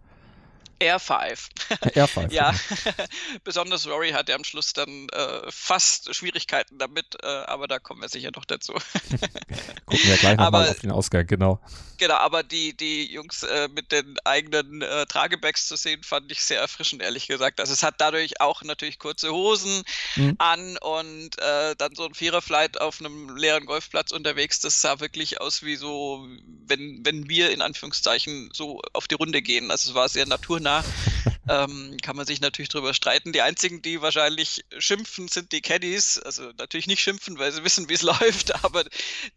R5. 0.81 1.49
R5. 1.93 2.31
ja, 2.31 2.53
besonders 3.43 3.87
Rory 3.87 4.11
hatte 4.11 4.33
am 4.33 4.43
Schluss 4.43 4.73
dann 4.73 5.07
äh, 5.09 5.41
fast 5.49 6.13
Schwierigkeiten 6.15 6.79
damit, 6.79 7.17
äh, 7.23 7.27
aber 7.27 7.67
da 7.67 7.79
kommen 7.79 8.01
wir 8.01 8.09
sicher 8.09 8.31
noch 8.35 8.45
dazu. 8.45 8.73
Gucken 9.85 10.09
wir 10.09 10.17
gleich 10.17 10.37
nochmal 10.37 10.69
auf 10.69 10.79
den 10.79 10.91
Ausgang, 10.91 11.27
genau. 11.27 11.59
Genau, 11.97 12.15
aber 12.15 12.41
die, 12.41 12.75
die 12.75 13.11
Jungs 13.11 13.43
äh, 13.43 13.67
mit 13.67 13.91
den 13.91 14.17
eigenen 14.23 14.81
äh, 14.81 15.05
Tragebags 15.05 15.67
zu 15.67 15.75
sehen, 15.75 16.01
fand 16.01 16.31
ich 16.31 16.43
sehr 16.43 16.59
erfrischend, 16.59 17.03
ehrlich 17.03 17.27
gesagt. 17.27 17.59
Also 17.59 17.73
es 17.73 17.83
hat 17.83 17.95
dadurch 17.99 18.41
auch 18.41 18.63
natürlich 18.63 18.97
kurze 18.97 19.31
Hosen 19.31 19.83
mhm. 20.15 20.35
an 20.39 20.77
und 20.77 21.37
äh, 21.39 21.75
dann 21.77 21.93
so 21.93 22.05
ein 22.05 22.15
Viererflight 22.15 22.81
auf 22.81 22.99
einem 22.99 23.35
leeren 23.35 23.67
Golfplatz 23.67 24.11
unterwegs, 24.11 24.59
das 24.59 24.81
sah 24.81 24.99
wirklich 24.99 25.39
aus 25.39 25.61
wie 25.61 25.75
so, 25.75 26.27
wenn, 26.65 27.01
wenn 27.03 27.29
wir 27.29 27.51
in 27.51 27.61
Anführungszeichen 27.61 28.49
so 28.51 28.81
auf 28.93 29.07
die 29.07 29.15
Runde 29.15 29.43
gehen. 29.43 29.69
Also 29.69 29.91
es 29.91 29.95
war 29.95 30.09
sehr 30.09 30.25
naturnah 30.25 30.70
da. 30.71 30.83
ähm, 31.51 31.97
kann 32.01 32.15
man 32.15 32.25
sich 32.25 32.39
natürlich 32.39 32.69
darüber 32.69 32.93
streiten. 32.93 33.33
Die 33.33 33.41
einzigen, 33.41 33.81
die 33.81 34.01
wahrscheinlich 34.01 34.63
schimpfen, 34.77 35.27
sind 35.27 35.51
die 35.51 35.61
Caddies. 35.61 36.17
Also 36.17 36.51
natürlich 36.57 36.87
nicht 36.87 37.01
schimpfen, 37.01 37.37
weil 37.37 37.51
sie 37.51 37.63
wissen, 37.63 37.89
wie 37.89 37.93
es 37.93 38.01
läuft, 38.21 38.63
aber 38.63 38.85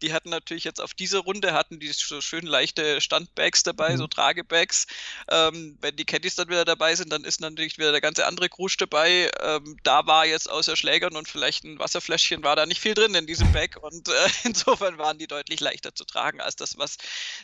die 0.01 0.13
hatten 0.13 0.29
natürlich 0.29 0.63
jetzt 0.63 0.81
auf 0.81 0.93
dieser 0.93 1.19
Runde 1.19 1.53
hatten 1.53 1.79
die 1.79 1.91
so 1.91 2.21
schön 2.21 2.45
leichte 2.45 3.01
Standbags 3.01 3.63
dabei, 3.63 3.93
mhm. 3.93 3.97
so 3.97 4.07
Tragebags. 4.07 4.87
Ähm, 5.29 5.77
wenn 5.81 5.95
die 5.95 6.05
Caddies 6.05 6.35
dann 6.35 6.47
wieder 6.47 6.65
dabei 6.65 6.95
sind, 6.95 7.11
dann 7.11 7.23
ist 7.23 7.41
natürlich 7.41 7.77
wieder 7.77 7.91
der 7.91 8.01
ganze 8.01 8.25
andere 8.25 8.49
Krusch 8.49 8.77
dabei. 8.77 9.29
Ähm, 9.41 9.77
da 9.83 10.07
war 10.07 10.25
jetzt 10.25 10.49
außer 10.49 10.75
Schlägern 10.75 11.15
und 11.15 11.27
vielleicht 11.27 11.63
ein 11.63 11.79
Wasserfläschchen 11.79 12.43
war 12.43 12.55
da 12.55 12.65
nicht 12.65 12.79
viel 12.79 12.93
drin 12.93 13.15
in 13.15 13.27
diesem 13.27 13.51
Bag 13.51 13.77
und 13.81 14.07
äh, 14.07 14.11
insofern 14.43 14.97
waren 14.97 15.17
die 15.17 15.27
deutlich 15.27 15.59
leichter 15.59 15.93
zu 15.93 16.05
tragen 16.05 16.39
als 16.39 16.55
das, 16.55 16.77
was 16.77 16.97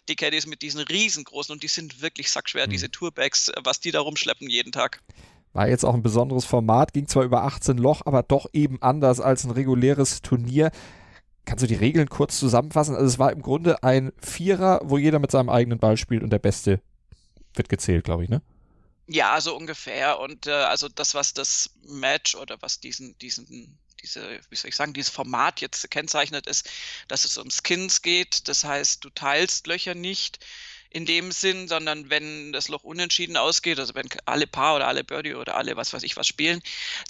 die 0.08 0.16
Caddies 0.16 0.46
mit 0.46 0.62
diesen 0.62 0.82
riesengroßen 0.82 1.51
und 1.51 1.63
die 1.63 1.68
sind 1.68 2.01
wirklich 2.01 2.32
sackschwer, 2.32 2.68
mhm. 2.68 2.72
diese 2.72 2.92
Tourbags, 2.92 3.51
was 3.63 3.80
die 3.80 3.92
da 3.92 4.00
rumschleppen 4.00 4.50
jeden 4.50 4.61
Tag. 4.72 5.01
War 5.53 5.68
jetzt 5.68 5.84
auch 5.84 5.94
ein 5.94 6.03
besonderes 6.03 6.46
Format, 6.46 6.94
ging 6.94 7.08
zwar 7.08 7.24
über 7.24 7.44
18 7.44 7.77
Loch, 7.77 8.01
aber 8.06 8.24
doch 8.24 8.48
eben 8.53 8.82
anders 8.82 9.20
als 9.20 9.44
ein 9.44 9.51
reguläres 9.51 10.22
Turnier. 10.22 10.72
Kannst 11.46 11.63
du 11.63 11.68
die 11.68 11.75
Regeln 11.75 12.08
kurz 12.08 12.38
zusammenfassen? 12.39 12.96
Also 12.96 13.08
es 13.08 13.20
war 13.20 13.32
im 13.32 13.41
Grunde 13.41 13.84
ein 13.84 14.13
Vierer, 14.22 14.80
wo 14.84 14.98
jeder 14.98 15.20
mit 15.20 15.32
seinem 15.32 15.50
eigenen 15.50 15.80
Ball 15.80 15.98
spielt 15.98 16.24
und 16.24 16.30
der 16.30 16.39
Beste 16.39 16.80
wird 17.56 17.68
gezählt, 17.68 18.06
glaube 18.06 18.24
ich, 18.24 18.30
ne? 18.30 18.41
Ja, 19.08 19.41
so 19.41 19.58
ungefähr. 19.58 20.20
Und 20.20 20.48
äh, 20.48 20.51
also 20.51 20.88
das, 20.88 21.15
was 21.15 21.34
das 21.34 21.72
Match 21.86 22.36
oder 22.36 22.58
was 22.62 22.80
diesen, 22.80 23.18
diesen, 23.18 23.77
diese, 24.01 24.39
wie 24.50 24.56
soll 24.56 24.70
ich 24.70 24.75
sagen, 24.75 24.94
dieses 24.94 25.12
Format 25.12 25.60
jetzt 25.60 25.91
kennzeichnet, 25.91 26.48
ist, 26.48 26.70
dass 27.10 27.25
es 27.25 27.38
um 27.38 27.50
Skins 27.50 28.01
geht. 28.01 28.48
Das 28.48 28.63
heißt, 28.63 29.03
du 29.03 29.10
teilst 29.10 29.68
Löcher 29.68 29.96
nicht 29.96 30.39
in 30.91 31.05
dem 31.05 31.31
Sinn, 31.31 31.67
sondern 31.67 32.10
wenn 32.10 32.51
das 32.51 32.67
Loch 32.67 32.83
unentschieden 32.83 33.38
ausgeht, 33.38 33.79
also 33.79 33.95
wenn 33.95 34.10
alle 34.25 34.45
Paar 34.45 34.75
oder 34.75 34.88
alle 34.88 35.03
Birdie 35.03 35.36
oder 35.36 35.55
alle 35.55 35.77
was 35.77 35.93
weiß 35.93 36.03
ich 36.03 36.17
was 36.17 36.27
spielen, 36.27 36.62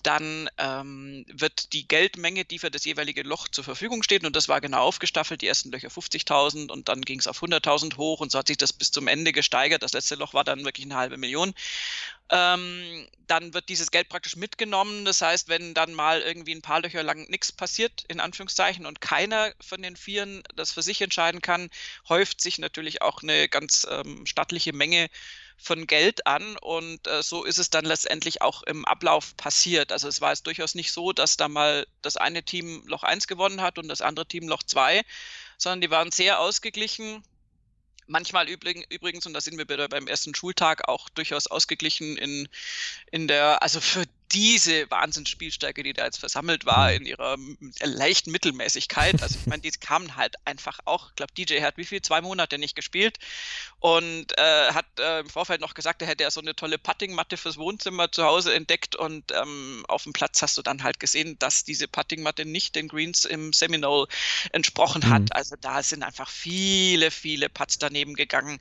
dann 0.04 0.50
ähm, 0.58 1.26
wird 1.28 1.74
die 1.74 1.88
Geldmenge, 1.88 2.46
die 2.46 2.60
für 2.60 2.70
das 2.70 2.86
jeweilige 2.86 3.24
Loch 3.24 3.48
zur 3.48 3.64
Verfügung 3.64 4.04
steht, 4.04 4.24
und 4.24 4.36
das 4.36 4.48
war 4.48 4.62
genau 4.62 4.82
aufgestaffelt, 4.84 5.42
die 5.42 5.48
ersten 5.48 5.72
Löcher 5.72 5.90
50.000 5.90 6.70
und 6.70 6.90
dann 6.90 7.02
ging 7.02 7.20
es 7.20 7.28
auf 7.28 7.42
100.000 7.42 7.98
hoch 7.98 8.20
und 8.20 8.32
so 8.32 8.40
hat 8.40 8.48
sich 8.48 8.58
das 8.58 8.72
bis 8.72 8.92
zum 8.92 9.08
Ende 9.08 9.32
gesteigert. 9.34 9.82
Das 9.82 9.94
letzte 9.94 10.16
Loch 10.16 10.34
war 10.34 10.44
dann 10.44 10.64
wirklich 10.64 10.86
eine 10.86 10.96
halbe 10.96 11.18
Million. 11.18 11.54
Ähm, 12.32 13.08
dann 13.28 13.54
wird 13.54 13.70
dieses 13.70 13.92
Geld 13.92 14.10
praktisch 14.10 14.36
mitgenommen. 14.36 15.06
Das 15.06 15.22
heißt, 15.22 15.50
wenn 15.50 15.74
dann 15.74 15.94
mal 15.94 16.22
irgendwie 16.22 16.56
ein 16.56 16.62
paar 16.62 16.82
Löcher 16.82 17.04
lang 17.04 17.30
nichts 17.30 17.52
passiert, 17.52 18.06
in 18.08 18.20
Anführungszeichen, 18.20 18.86
und 18.86 19.02
keiner 19.02 19.54
von 19.62 19.82
den 19.82 19.96
Vieren 19.98 20.44
das 20.56 20.72
für 20.72 20.82
sich 20.82 21.02
entscheiden 21.02 21.42
kann, 21.42 21.70
häuft 22.08 22.42
sich 22.42 22.58
natürlich 22.58 23.02
auch 23.02 23.22
eine 23.22 23.50
ganz 23.50 23.86
ähm, 23.90 24.26
stattliche 24.26 24.74
Menge 24.74 25.10
von 25.58 25.86
Geld 25.88 26.26
an 26.26 26.58
und 26.58 27.08
äh, 27.08 27.22
so 27.22 27.44
ist 27.44 27.60
es 27.60 27.70
dann 27.70 27.86
letztendlich 27.86 28.42
auch 28.42 28.64
im 28.64 28.84
Ablauf 28.86 29.38
passiert. 29.38 29.92
Also 29.92 30.08
es 30.08 30.20
war 30.20 30.32
jetzt 30.32 30.48
durchaus 30.48 30.74
nicht 30.74 30.92
so, 30.92 31.14
dass 31.14 31.38
da 31.38 31.48
mal 31.48 31.86
das 32.02 32.18
eine 32.18 32.44
Team 32.44 32.84
Loch 32.88 33.04
1 33.04 33.28
gewonnen 33.28 33.62
hat 33.62 33.78
und 33.78 33.88
das 33.88 34.02
andere 34.02 34.26
Team 34.26 34.48
Loch 34.48 34.64
2, 34.64 35.04
sondern 35.58 35.82
die 35.82 35.92
waren 35.92 36.12
sehr 36.12 36.40
ausgeglichen. 36.40 37.24
Manchmal 38.12 38.50
übrigens, 38.50 39.26
und 39.26 39.34
da 39.34 39.40
sind 39.40 39.58
wir 39.58 39.88
beim 39.88 40.08
ersten 40.08 40.36
Schultag 40.36 40.90
auch 40.90 41.08
durchaus 41.08 41.48
ausgeglichen 41.48 42.18
in, 42.18 42.50
in 43.10 43.30
der, 43.30 43.64
also 43.64 43.80
für 43.80 44.04
diese 44.34 44.90
Wahnsinnsspielstärke, 44.90 45.84
die 45.84 45.94
da 45.94 46.06
jetzt 46.06 46.20
versammelt 46.20 46.66
war, 46.66 46.90
mhm. 46.90 46.98
in 46.98 47.06
ihrer 47.06 47.38
leichten 47.82 48.32
Mittelmäßigkeit. 48.32 49.22
Also 49.22 49.38
ich 49.40 49.48
meine, 49.48 49.62
die 49.62 49.72
kamen 49.72 50.16
halt 50.16 50.36
einfach 50.46 50.80
auch. 50.86 51.10
Ich 51.10 51.16
glaube, 51.16 51.34
DJ 51.34 51.62
hat 51.62 51.78
wie 51.78 51.86
viel? 51.86 52.02
Zwei 52.02 52.22
Monate 52.22 52.58
nicht 52.58 52.76
gespielt 52.76 53.20
und 53.80 54.38
äh, 54.38 54.74
hat 54.74 54.86
äh, 55.00 55.20
im 55.20 55.30
Vorfeld 55.30 55.62
noch 55.62 55.74
gesagt, 55.74 56.02
er 56.02 56.08
hätte 56.08 56.24
ja 56.24 56.32
so 56.32 56.42
eine 56.42 56.56
tolle 56.56 56.78
Puttingmatte 56.78 57.38
fürs 57.38 57.58
Wohnzimmer 57.58 58.12
zu 58.12 58.24
Hause 58.24 58.54
entdeckt 58.54 58.96
und 58.96 59.32
ähm, 59.32 59.86
auf 59.88 60.04
dem 60.04 60.14
Platz 60.14 60.42
hast 60.42 60.58
du 60.58 60.62
dann 60.62 60.84
halt 60.84 61.00
gesehen, 61.00 61.38
dass 61.40 61.64
diese 61.64 61.88
Puttingmatte 61.88 62.46
nicht 62.46 62.76
den 62.76 62.88
Greens 62.88 63.26
im 63.26 63.54
Seminole 63.54 64.08
entsprochen 64.52 65.10
hat. 65.10 65.24
Mhm. 65.24 65.32
Also 65.32 65.56
da 65.60 65.84
sind 65.84 66.04
einfach 66.04 66.30
viele, 66.30 67.12
viele 67.12 67.50
Putts 67.50 67.78
daneben 67.78 68.14
gegangen 68.14 68.60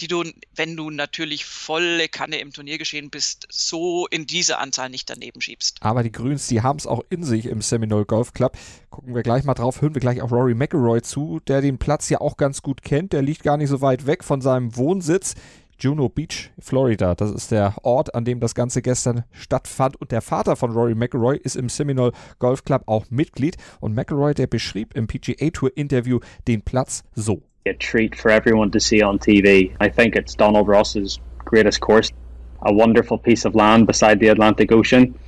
die 0.00 0.08
du, 0.08 0.24
wenn 0.54 0.76
du 0.76 0.90
natürlich 0.90 1.44
volle 1.44 2.08
Kanne 2.08 2.38
im 2.38 2.52
Turniergeschehen 2.52 3.10
bist, 3.10 3.46
so 3.50 4.06
in 4.08 4.26
dieser 4.26 4.58
Anzahl 4.58 4.90
nicht 4.90 5.08
daneben 5.08 5.40
schiebst. 5.40 5.78
Aber 5.80 6.02
die 6.02 6.12
Grüns, 6.12 6.48
die 6.48 6.62
haben 6.62 6.78
es 6.78 6.86
auch 6.86 7.02
in 7.10 7.22
sich 7.22 7.46
im 7.46 7.62
Seminole 7.62 8.04
Golf 8.04 8.32
Club. 8.32 8.56
Gucken 8.90 9.14
wir 9.14 9.22
gleich 9.22 9.44
mal 9.44 9.54
drauf, 9.54 9.80
hören 9.82 9.94
wir 9.94 10.00
gleich 10.00 10.20
auch 10.22 10.32
Rory 10.32 10.54
McIlroy 10.54 11.02
zu, 11.02 11.40
der 11.46 11.60
den 11.60 11.78
Platz 11.78 12.08
ja 12.08 12.20
auch 12.20 12.36
ganz 12.36 12.62
gut 12.62 12.82
kennt. 12.82 13.12
Der 13.12 13.22
liegt 13.22 13.42
gar 13.42 13.56
nicht 13.56 13.68
so 13.68 13.80
weit 13.80 14.06
weg 14.06 14.24
von 14.24 14.40
seinem 14.40 14.76
Wohnsitz. 14.76 15.34
Juno 15.78 16.08
Beach, 16.08 16.50
Florida. 16.58 17.14
Das 17.14 17.30
ist 17.30 17.50
der 17.50 17.74
Ort, 17.82 18.14
an 18.14 18.24
dem 18.24 18.40
das 18.40 18.54
Ganze 18.54 18.80
gestern 18.80 19.24
stattfand. 19.32 20.00
Und 20.00 20.12
der 20.12 20.22
Vater 20.22 20.56
von 20.56 20.72
Rory 20.72 20.94
McIlroy 20.94 21.36
ist 21.36 21.56
im 21.56 21.68
Seminole 21.68 22.12
Golf 22.38 22.64
Club 22.64 22.84
auch 22.86 23.06
Mitglied. 23.10 23.56
Und 23.80 23.94
McIlroy, 23.94 24.34
der 24.34 24.46
beschrieb 24.46 24.94
im 24.94 25.06
PGA 25.06 25.50
Tour 25.50 25.76
Interview 25.76 26.20
den 26.46 26.62
Platz 26.62 27.02
so 27.14 27.42
a 27.66 27.72
treat 27.72 28.14
for 28.14 28.30
everyone 28.30 28.70
to 28.70 28.78
see 28.78 29.00
on 29.00 29.18
TV. 29.18 29.74
I 29.80 29.88
think 29.88 30.16
it's 30.16 30.34
Donald 30.34 30.68
Ross's 30.68 31.18
greatest 31.38 31.80
course, 31.80 32.12
a 32.60 32.70
wonderful 32.74 33.16
piece 33.16 33.46
of 33.46 33.54
land 33.54 33.86
beside 33.86 34.20
the 34.20 34.28
Atlantic 34.28 34.70
Ocean. 34.70 35.18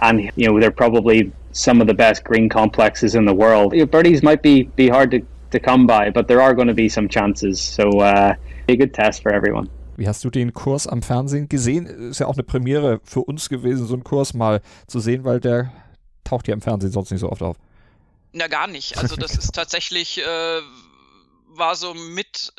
And, 0.00 0.30
you 0.36 0.46
know, 0.46 0.60
they're 0.60 0.70
probably 0.70 1.32
some 1.50 1.80
of 1.80 1.88
the 1.88 1.94
best 1.94 2.22
green 2.22 2.48
complexes 2.48 3.16
in 3.16 3.24
the 3.24 3.34
world. 3.34 3.72
You 3.72 3.80
know, 3.80 3.86
birdies 3.86 4.22
might 4.22 4.40
be, 4.40 4.62
be 4.76 4.88
hard 4.88 5.10
to, 5.10 5.26
to 5.50 5.58
come 5.58 5.88
by, 5.88 6.10
but 6.10 6.28
there 6.28 6.40
are 6.40 6.54
going 6.54 6.68
to 6.68 6.74
be 6.74 6.88
some 6.88 7.08
chances. 7.08 7.60
So, 7.60 7.88
uh, 7.98 8.34
a 8.68 8.76
good 8.76 8.94
test 8.94 9.22
for 9.22 9.32
everyone. 9.32 9.68
Wie 9.96 10.06
hast 10.06 10.22
du 10.22 10.30
den 10.30 10.52
Kurs 10.52 10.86
am 10.86 11.02
Fernsehen 11.02 11.48
gesehen? 11.48 11.86
Ist 11.86 12.20
ja 12.20 12.26
auch 12.26 12.34
eine 12.34 12.44
Premiere 12.44 13.00
für 13.02 13.22
uns 13.22 13.48
gewesen, 13.48 13.84
so 13.86 13.94
einen 13.94 14.04
Kurs 14.04 14.32
mal 14.32 14.60
zu 14.86 15.00
sehen, 15.00 15.24
weil 15.24 15.40
der 15.40 15.72
taucht 16.22 16.46
ja 16.46 16.54
im 16.54 16.60
Fernsehen 16.60 16.92
sonst 16.92 17.10
nicht 17.10 17.20
so 17.20 17.30
oft 17.30 17.42
auf. 17.42 17.56
Na, 18.32 18.46
gar 18.46 18.68
nicht. 18.68 18.96
Also, 18.96 19.16
das 19.16 19.32
ist 19.38 19.56
tatsächlich. 19.56 20.20
Äh 20.20 20.60
war 21.50 21.76
so 21.76 21.94
mit, 21.94 22.52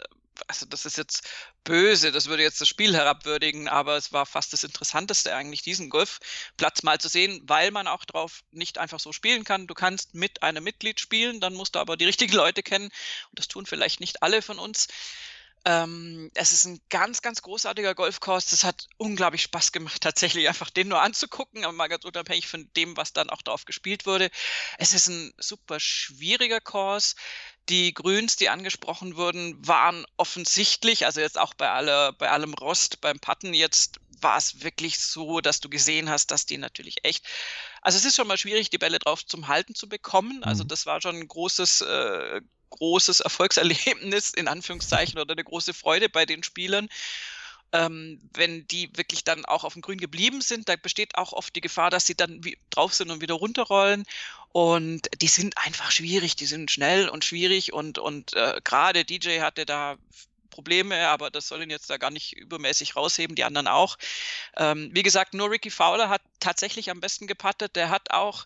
also 0.48 0.66
das 0.66 0.86
ist 0.86 0.98
jetzt 0.98 1.28
böse, 1.64 2.12
das 2.12 2.28
würde 2.28 2.44
jetzt 2.44 2.62
das 2.62 2.68
Spiel 2.68 2.96
herabwürdigen, 2.96 3.68
aber 3.68 3.98
es 3.98 4.12
war 4.12 4.26
fast 4.26 4.54
das 4.54 4.64
Interessanteste 4.64 5.36
eigentlich, 5.36 5.62
diesen 5.62 5.90
Golfplatz 5.90 6.84
mal 6.84 7.00
zu 7.00 7.08
sehen, 7.08 7.42
weil 7.46 7.72
man 7.72 7.88
auch 7.88 8.06
drauf 8.06 8.44
nicht 8.52 8.78
einfach 8.78 9.00
so 9.00 9.12
spielen 9.14 9.44
kann. 9.44 9.68
Du 9.68 9.74
kannst 9.74 10.16
mit 10.16 10.44
einem 10.44 10.64
Mitglied 10.64 11.00
spielen, 11.00 11.40
dann 11.40 11.54
musst 11.54 11.76
du 11.76 11.80
aber 11.80 11.98
die 11.98 12.06
richtigen 12.06 12.34
Leute 12.34 12.64
kennen 12.64 12.86
und 12.86 13.40
das 13.40 13.48
tun 13.48 13.66
vielleicht 13.66 14.00
nicht 14.00 14.24
alle 14.24 14.42
von 14.42 14.60
uns. 14.60 14.88
Ähm, 15.64 16.32
es 16.34 16.54
ist 16.54 16.66
ein 16.66 16.80
ganz, 16.90 17.22
ganz 17.22 17.42
großartiger 17.42 17.94
Golfkurs. 17.94 18.48
Das 18.48 18.64
hat 18.64 18.88
unglaublich 18.98 19.44
Spaß 19.44 19.72
gemacht, 19.72 20.02
tatsächlich 20.02 20.48
einfach 20.48 20.70
den 20.70 20.88
nur 20.88 21.02
anzugucken, 21.02 21.64
aber 21.64 21.74
mal 21.74 21.88
ganz 21.88 22.04
unabhängig 22.04 22.48
von 22.48 22.70
dem, 22.76 22.98
was 22.98 23.14
dann 23.14 23.30
auch 23.30 23.42
drauf 23.42 23.66
gespielt 23.66 24.06
wurde. 24.06 24.30
Es 24.78 24.94
ist 24.94 25.08
ein 25.08 25.34
super 25.38 25.80
schwieriger 25.80 26.62
Kurs. 26.62 27.16
Die 27.70 27.94
Grüns, 27.94 28.38
die 28.38 28.50
angesprochen 28.50 29.16
wurden, 29.16 29.56
waren 29.66 30.06
offensichtlich, 30.18 31.06
also 31.06 31.22
jetzt 31.22 31.38
auch 31.38 31.54
bei, 31.54 31.70
alle, 31.70 32.14
bei 32.14 32.30
allem 32.30 32.56
Rost 32.56 33.02
beim 33.02 33.20
Patten 33.20 33.54
jetzt 33.54 34.00
war 34.22 34.38
es 34.38 34.64
wirklich 34.64 35.00
so, 35.00 35.42
dass 35.42 35.60
du 35.60 35.70
gesehen 35.70 36.10
hast, 36.10 36.32
dass 36.32 36.46
die 36.46 36.58
natürlich 36.58 37.04
echt. 37.04 37.26
Also 37.82 37.98
es 37.98 38.06
ist 38.06 38.16
schon 38.16 38.28
mal 38.28 38.38
schwierig, 38.38 38.70
die 38.70 38.78
Bälle 38.78 39.00
drauf 39.00 39.26
zum 39.26 39.48
Halten 39.48 39.76
zu 39.76 39.90
bekommen. 39.90 40.44
Also 40.44 40.64
mhm. 40.64 40.68
das 40.70 40.86
war 40.86 41.02
schon 41.02 41.16
ein 41.16 41.28
großes, 41.28 41.82
äh, 41.82 42.42
großes 42.72 43.20
Erfolgserlebnis 43.20 44.32
in 44.32 44.48
Anführungszeichen 44.48 45.20
oder 45.20 45.34
eine 45.34 45.44
große 45.44 45.74
Freude 45.74 46.10
bei 46.10 46.26
den 46.26 46.44
Spielern. 46.44 46.90
Ähm, 47.74 48.20
wenn 48.34 48.68
die 48.68 48.90
wirklich 48.98 49.24
dann 49.24 49.46
auch 49.46 49.64
auf 49.64 49.74
dem 49.74 49.82
Grün 49.82 50.00
geblieben 50.00 50.42
sind, 50.42 50.68
da 50.68 50.76
besteht 50.76 51.16
auch 51.16 51.32
oft 51.32 51.56
die 51.56 51.62
Gefahr, 51.62 51.90
dass 51.90 52.06
sie 52.06 52.16
dann 52.16 52.42
drauf 52.70 52.94
sind 52.94 53.12
und 53.12 53.22
wieder 53.22 53.36
runterrollen. 53.36 54.04
Und 54.52 55.08
die 55.22 55.30
sind 55.30 55.58
einfach 55.58 55.92
schwierig, 55.92 56.36
die 56.36 56.48
sind 56.48 56.70
schnell 56.70 57.08
und 57.08 57.24
schwierig 57.24 57.72
und, 57.72 57.98
und 57.98 58.34
äh, 58.34 58.60
gerade 58.66 59.06
DJ 59.06 59.40
hatte 59.40 59.66
da 59.66 59.98
Probleme, 60.52 61.08
aber 61.08 61.32
das 61.32 61.48
soll 61.48 61.64
ihn 61.64 61.70
jetzt 61.72 61.90
da 61.90 61.98
gar 61.98 62.12
nicht 62.12 62.34
übermäßig 62.34 62.96
rausheben, 62.96 63.36
die 63.36 63.46
anderen 63.46 63.68
auch. 63.68 63.98
Ähm, 64.58 64.92
wie 64.94 65.02
gesagt, 65.02 65.34
nur 65.34 65.50
Ricky 65.50 65.72
Fowler 65.72 66.10
hat 66.10 66.22
tatsächlich 66.40 66.92
am 66.92 67.00
besten 67.00 67.26
gepattet. 67.26 67.76
Der 67.76 67.90
hat 67.90 68.12
auch 68.12 68.46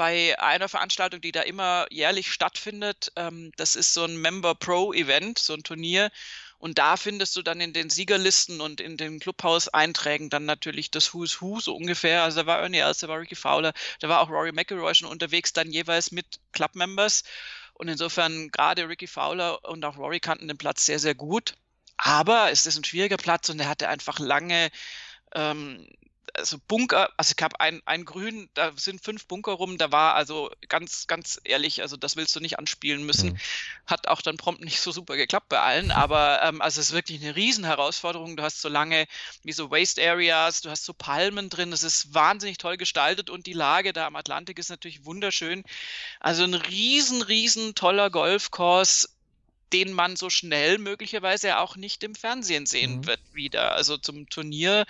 bei 0.00 0.34
einer 0.38 0.70
Veranstaltung, 0.70 1.20
die 1.20 1.30
da 1.30 1.42
immer 1.42 1.84
jährlich 1.90 2.32
stattfindet, 2.32 3.12
ähm, 3.16 3.52
das 3.56 3.76
ist 3.76 3.92
so 3.92 4.02
ein 4.02 4.16
Member 4.16 4.54
Pro 4.54 4.94
Event, 4.94 5.38
so 5.38 5.52
ein 5.52 5.62
Turnier. 5.62 6.10
Und 6.58 6.78
da 6.78 6.96
findest 6.96 7.36
du 7.36 7.42
dann 7.42 7.60
in 7.60 7.74
den 7.74 7.90
Siegerlisten 7.90 8.62
und 8.62 8.80
in 8.80 8.96
den 8.96 9.20
Clubhouse-Einträgen 9.20 10.30
dann 10.30 10.46
natürlich 10.46 10.90
das 10.90 11.12
Who's 11.12 11.42
Who 11.42 11.60
so 11.60 11.76
ungefähr. 11.76 12.22
Also 12.22 12.40
da 12.40 12.46
war 12.46 12.60
Ernie 12.60 12.78
Els, 12.78 13.00
da 13.00 13.08
war 13.08 13.20
Ricky 13.20 13.34
Fowler, 13.34 13.74
da 13.98 14.08
war 14.08 14.20
auch 14.22 14.30
Rory 14.30 14.52
McIlroy 14.52 14.94
schon 14.94 15.06
unterwegs, 15.06 15.52
dann 15.52 15.70
jeweils 15.70 16.12
mit 16.12 16.40
Club-Members. 16.52 17.22
Und 17.74 17.88
insofern 17.88 18.48
gerade 18.48 18.88
Ricky 18.88 19.06
Fowler 19.06 19.62
und 19.68 19.84
auch 19.84 19.98
Rory 19.98 20.20
kannten 20.20 20.48
den 20.48 20.56
Platz 20.56 20.86
sehr, 20.86 20.98
sehr 20.98 21.14
gut. 21.14 21.56
Aber 21.98 22.50
es 22.50 22.64
ist 22.64 22.78
ein 22.78 22.84
schwieriger 22.84 23.18
Platz 23.18 23.50
und 23.50 23.60
er 23.60 23.68
hatte 23.68 23.90
einfach 23.90 24.18
lange 24.18 24.70
ähm, 25.34 25.86
also 26.40 26.58
Bunker, 26.66 27.10
also 27.16 27.34
ich 27.36 27.42
habe 27.42 27.60
ein, 27.60 27.80
ein 27.84 28.04
Grün, 28.04 28.50
da 28.54 28.72
sind 28.76 29.02
fünf 29.02 29.26
Bunker 29.26 29.52
rum, 29.52 29.78
da 29.78 29.92
war 29.92 30.14
also 30.14 30.50
ganz, 30.68 31.06
ganz 31.06 31.40
ehrlich, 31.44 31.82
also 31.82 31.96
das 31.96 32.16
willst 32.16 32.34
du 32.34 32.40
nicht 32.40 32.58
anspielen 32.58 33.04
müssen. 33.04 33.30
Mhm. 33.30 33.38
Hat 33.86 34.08
auch 34.08 34.22
dann 34.22 34.36
prompt 34.36 34.62
nicht 34.64 34.80
so 34.80 34.90
super 34.90 35.16
geklappt 35.16 35.48
bei 35.48 35.60
allen, 35.60 35.90
aber 35.90 36.42
ähm, 36.42 36.60
also 36.60 36.80
es 36.80 36.88
ist 36.88 36.94
wirklich 36.94 37.22
eine 37.22 37.36
Riesenherausforderung. 37.36 38.36
Du 38.36 38.42
hast 38.42 38.60
so 38.60 38.68
lange 38.68 39.06
wie 39.44 39.52
so 39.52 39.70
Waste 39.70 40.02
Areas, 40.02 40.60
du 40.60 40.70
hast 40.70 40.84
so 40.84 40.92
Palmen 40.92 41.48
drin, 41.48 41.72
es 41.72 41.82
ist 41.82 42.12
wahnsinnig 42.14 42.58
toll 42.58 42.76
gestaltet 42.76 43.30
und 43.30 43.46
die 43.46 43.52
Lage 43.52 43.92
da 43.92 44.06
am 44.06 44.16
Atlantik 44.16 44.58
ist 44.58 44.70
natürlich 44.70 45.04
wunderschön. 45.04 45.62
Also 46.18 46.44
ein 46.44 46.54
riesen, 46.54 47.22
riesen 47.22 47.74
toller 47.74 48.10
Golfkurs 48.10 49.08
den 49.72 49.92
man 49.92 50.16
so 50.16 50.30
schnell 50.30 50.78
möglicherweise 50.78 51.58
auch 51.58 51.76
nicht 51.76 52.02
im 52.02 52.14
Fernsehen 52.14 52.66
sehen 52.66 52.98
mhm. 52.98 53.06
wird 53.06 53.20
wieder. 53.32 53.72
Also 53.72 53.96
zum 53.96 54.28
Turnier 54.28 54.84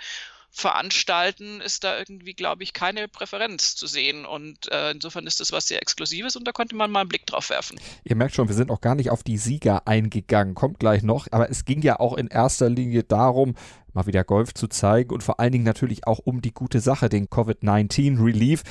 veranstalten, 0.51 1.61
ist 1.61 1.83
da 1.83 1.97
irgendwie, 1.97 2.33
glaube 2.33 2.63
ich, 2.63 2.73
keine 2.73 3.07
Präferenz 3.07 3.75
zu 3.75 3.87
sehen. 3.87 4.25
Und 4.25 4.69
äh, 4.71 4.91
insofern 4.91 5.25
ist 5.25 5.39
das 5.39 5.51
was 5.51 5.67
sehr 5.67 5.81
Exklusives 5.81 6.35
und 6.35 6.45
da 6.45 6.51
konnte 6.51 6.75
man 6.75 6.91
mal 6.91 7.01
einen 7.01 7.09
Blick 7.09 7.25
drauf 7.25 7.49
werfen. 7.49 7.79
Ihr 8.03 8.15
merkt 8.17 8.35
schon, 8.35 8.49
wir 8.49 8.55
sind 8.55 8.69
auch 8.69 8.81
gar 8.81 8.95
nicht 8.95 9.09
auf 9.09 9.23
die 9.23 9.37
Sieger 9.37 9.87
eingegangen, 9.87 10.53
kommt 10.53 10.79
gleich 10.79 11.03
noch. 11.03 11.27
Aber 11.31 11.49
es 11.49 11.63
ging 11.63 11.81
ja 11.81 11.99
auch 11.99 12.17
in 12.17 12.27
erster 12.27 12.69
Linie 12.69 13.03
darum, 13.03 13.55
mal 13.93 14.05
wieder 14.05 14.23
Golf 14.23 14.53
zu 14.53 14.67
zeigen 14.67 15.13
und 15.13 15.23
vor 15.23 15.39
allen 15.39 15.53
Dingen 15.53 15.63
natürlich 15.63 16.05
auch 16.05 16.19
um 16.19 16.41
die 16.41 16.53
gute 16.53 16.81
Sache, 16.81 17.07
den 17.07 17.29
Covid-19-Relief. 17.29 18.63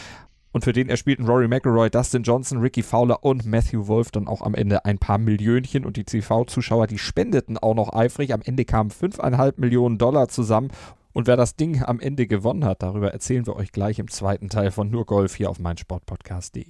Und 0.52 0.64
für 0.64 0.72
den 0.72 0.88
erspielten 0.88 1.26
Rory 1.26 1.46
McIlroy, 1.46 1.90
Dustin 1.90 2.24
Johnson, 2.24 2.58
Ricky 2.58 2.82
Fowler 2.82 3.22
und 3.22 3.46
Matthew 3.46 3.86
Wolf 3.86 4.10
dann 4.10 4.26
auch 4.26 4.42
am 4.42 4.54
Ende 4.54 4.84
ein 4.84 4.98
paar 4.98 5.18
Millionchen. 5.18 5.84
Und 5.86 5.96
die 5.96 6.04
CV-Zuschauer, 6.04 6.88
die 6.88 6.98
spendeten 6.98 7.56
auch 7.56 7.74
noch 7.74 7.92
eifrig. 7.92 8.34
Am 8.34 8.42
Ende 8.42 8.64
kamen 8.64 8.90
5,5 8.90 9.54
Millionen 9.58 9.96
Dollar 9.96 10.26
zusammen. 10.26 10.72
Und 11.12 11.26
wer 11.26 11.36
das 11.36 11.56
Ding 11.56 11.82
am 11.82 11.98
Ende 11.98 12.26
gewonnen 12.26 12.64
hat, 12.64 12.82
darüber 12.82 13.12
erzählen 13.12 13.46
wir 13.46 13.56
euch 13.56 13.72
gleich 13.72 13.98
im 13.98 14.08
zweiten 14.08 14.48
Teil 14.48 14.70
von 14.70 14.90
Nur 14.90 15.06
Golf 15.06 15.34
hier 15.34 15.50
auf 15.50 15.58
meinsportpodcast.de. 15.58 16.66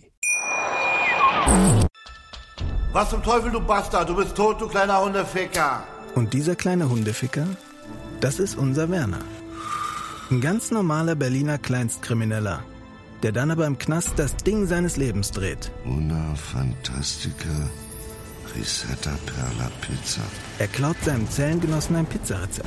Was 2.93 3.11
zum 3.11 3.23
Teufel, 3.23 3.51
du 3.51 3.61
Bastard? 3.61 4.09
Du 4.09 4.17
bist 4.17 4.35
tot, 4.35 4.61
du 4.61 4.69
kleiner 4.69 5.05
Hundeficker. 5.05 5.85
Und 6.15 6.33
dieser 6.33 6.57
kleine 6.57 6.89
Hundeficker, 6.89 7.47
das 8.21 8.41
ist 8.41 8.57
unser 8.57 8.91
Werner. 8.91 9.21
Ein 10.31 10.41
ganz 10.41 10.71
normaler 10.71 11.15
Berliner 11.15 11.59
Kleinstkrimineller, 11.59 12.63
der 13.23 13.33
dann 13.33 13.51
aber 13.51 13.67
im 13.67 13.79
Knast 13.79 14.15
das 14.17 14.37
Ding 14.37 14.67
seines 14.67 14.97
Lebens 14.97 15.33
dreht. 15.33 15.71
Una 15.85 16.35
Fantastica 16.35 17.71
Risetta 18.57 19.13
Perla 19.27 19.71
Pizza. 19.81 20.23
Er 20.59 20.69
klaut 20.69 20.97
seinem 21.05 21.29
Zellengenossen 21.29 21.97
ein 21.97 22.07
Pizzarezept 22.07 22.67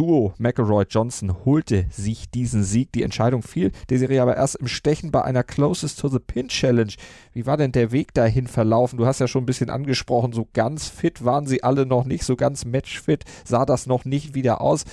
Duo 0.00 0.32
McElroy-Johnson 0.38 1.44
holte 1.44 1.86
sich 1.90 2.30
diesen 2.30 2.64
Sieg. 2.64 2.90
Die 2.92 3.02
Entscheidung 3.02 3.42
fiel 3.42 3.70
der 3.90 3.98
Serie 3.98 4.22
aber 4.22 4.34
erst 4.34 4.54
im 4.54 4.66
Stechen 4.66 5.10
bei 5.10 5.20
einer 5.20 5.44
Closest 5.44 6.00
to 6.00 6.08
the 6.08 6.18
Pin 6.18 6.48
Challenge. 6.48 6.94
Wie 7.34 7.44
war 7.44 7.58
denn 7.58 7.72
der 7.72 7.92
Weg 7.92 8.14
dahin 8.14 8.46
verlaufen? 8.46 8.96
Du 8.96 9.04
hast 9.04 9.18
ja 9.18 9.28
schon 9.28 9.42
ein 9.42 9.46
bisschen 9.46 9.68
angesprochen, 9.68 10.32
so 10.32 10.48
ganz 10.54 10.88
fit 10.88 11.22
waren 11.26 11.46
sie 11.46 11.62
alle 11.62 11.84
noch 11.84 12.06
nicht, 12.06 12.24
so 12.24 12.34
ganz 12.34 12.64
matchfit 12.64 13.26
sah 13.44 13.66
das 13.66 13.84
noch 13.84 14.06
nicht 14.06 14.32
wieder 14.32 14.62
aus. 14.62 14.84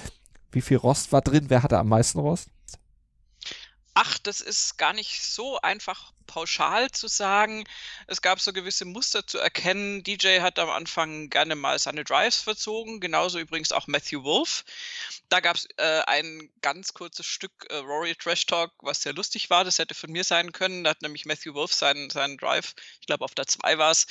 Wie 0.51 0.59
viel 0.59 0.75
Rost 0.75 1.13
war 1.13 1.21
drin? 1.21 1.45
Wer 1.47 1.63
hatte 1.63 1.79
am 1.79 1.87
meisten 1.87 2.19
Rost? 2.19 2.49
Ach, 3.93 4.17
das 4.17 4.41
ist 4.41 4.77
gar 4.77 4.91
nicht 4.91 5.23
so 5.23 5.57
einfach 5.61 6.11
pauschal 6.27 6.91
zu 6.91 7.07
sagen. 7.07 7.63
Es 8.05 8.21
gab 8.21 8.39
so 8.39 8.53
gewisse 8.53 8.85
Muster 8.85 9.25
zu 9.25 9.39
erkennen. 9.39 10.03
DJ 10.03 10.41
hat 10.41 10.59
am 10.59 10.69
Anfang 10.69 11.29
gerne 11.29 11.55
mal 11.55 11.79
seine 11.79 12.03
Drives 12.03 12.41
verzogen, 12.41 12.99
genauso 12.99 13.39
übrigens 13.39 13.71
auch 13.71 13.87
Matthew 13.87 14.23
Wolf. 14.23 14.63
Da 15.29 15.39
gab 15.39 15.55
es 15.55 15.67
äh, 15.77 16.01
ein 16.05 16.49
ganz 16.61 16.93
kurzes 16.93 17.25
Stück 17.25 17.65
äh, 17.69 17.77
Rory 17.77 18.15
Trash 18.15 18.45
Talk, 18.45 18.71
was 18.81 19.01
sehr 19.01 19.13
lustig 19.13 19.49
war. 19.49 19.63
Das 19.63 19.79
hätte 19.79 19.95
von 19.95 20.11
mir 20.11 20.23
sein 20.23 20.51
können. 20.51 20.83
Da 20.83 20.91
hat 20.91 21.01
nämlich 21.01 21.25
Matthew 21.25 21.53
Wolf 21.53 21.73
seinen, 21.73 22.09
seinen 22.09 22.37
Drive, 22.37 22.75
ich 23.01 23.07
glaube 23.07 23.25
auf 23.25 23.33
der 23.33 23.47
2 23.47 23.77
war 23.77 23.91
es, 23.91 24.07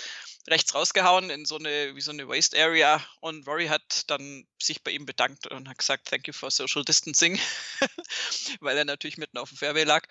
rechts 0.49 0.75
rausgehauen 0.75 1.31
in 1.31 1.45
so 1.45 1.57
eine, 1.57 1.95
wie 1.97 2.01
so 2.01 2.13
eine 2.13 2.29
Waste 2.29 2.57
Area 2.61 3.05
und 3.21 3.47
Rory 3.47 3.67
hat 3.67 4.09
dann 4.09 4.47
sich 4.63 4.83
bei 4.83 4.93
ihm 4.93 5.05
bedankt 5.07 5.47
und 5.49 5.69
hat 5.69 5.79
gesagt, 5.79 6.09
thank 6.09 6.27
you 6.27 6.33
for 6.33 6.51
social 6.51 6.85
distancing, 6.85 7.39
weil 8.61 8.79
er 8.79 8.85
natürlich 8.85 9.19
mitten 9.19 9.39
auf 9.39 9.49
dem 9.49 9.59
Fairway 9.59 9.85
lag. 9.85 10.07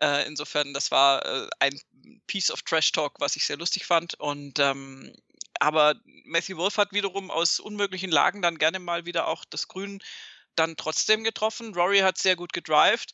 Äh, 0.00 0.26
insofern, 0.26 0.74
das 0.74 0.90
war 0.90 1.24
ein 1.58 1.78
Piece 2.26 2.50
of 2.50 2.62
Trash 2.62 2.92
Talk, 2.92 3.20
was 3.20 3.36
ich 3.36 3.46
sehr 3.46 3.56
lustig 3.56 3.86
fand 3.86 4.14
und 4.14 4.58
ähm, 4.58 5.12
aber 5.60 5.94
Matthew 6.24 6.56
Wolf 6.56 6.78
hat 6.78 6.92
wiederum 6.92 7.30
aus 7.30 7.60
unmöglichen 7.60 8.10
Lagen 8.10 8.40
dann 8.40 8.58
gerne 8.58 8.78
mal 8.78 9.04
wieder 9.04 9.28
auch 9.28 9.44
das 9.44 9.68
Grün 9.68 10.02
dann 10.56 10.76
trotzdem 10.76 11.22
getroffen. 11.22 11.74
Rory 11.74 11.98
hat 11.98 12.18
sehr 12.18 12.34
gut 12.34 12.52
gedrived. 12.52 13.12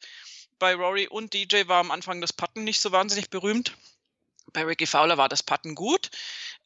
Bei 0.59 0.75
Rory 0.75 1.09
und 1.09 1.35
DJ 1.35 1.67
war 1.67 1.81
am 1.81 1.91
Anfang 1.91 2.21
das 2.21 2.33
Putten 2.33 2.65
nicht 2.65 2.81
so 2.81 2.93
wahnsinnig 2.93 3.31
berühmt. 3.31 3.77
Bei 4.53 4.65
Ricky 4.65 4.87
Fowler 4.87 5.19
war 5.19 5.29
das 5.29 5.43
Putten 5.43 5.75
gut. 5.75 6.11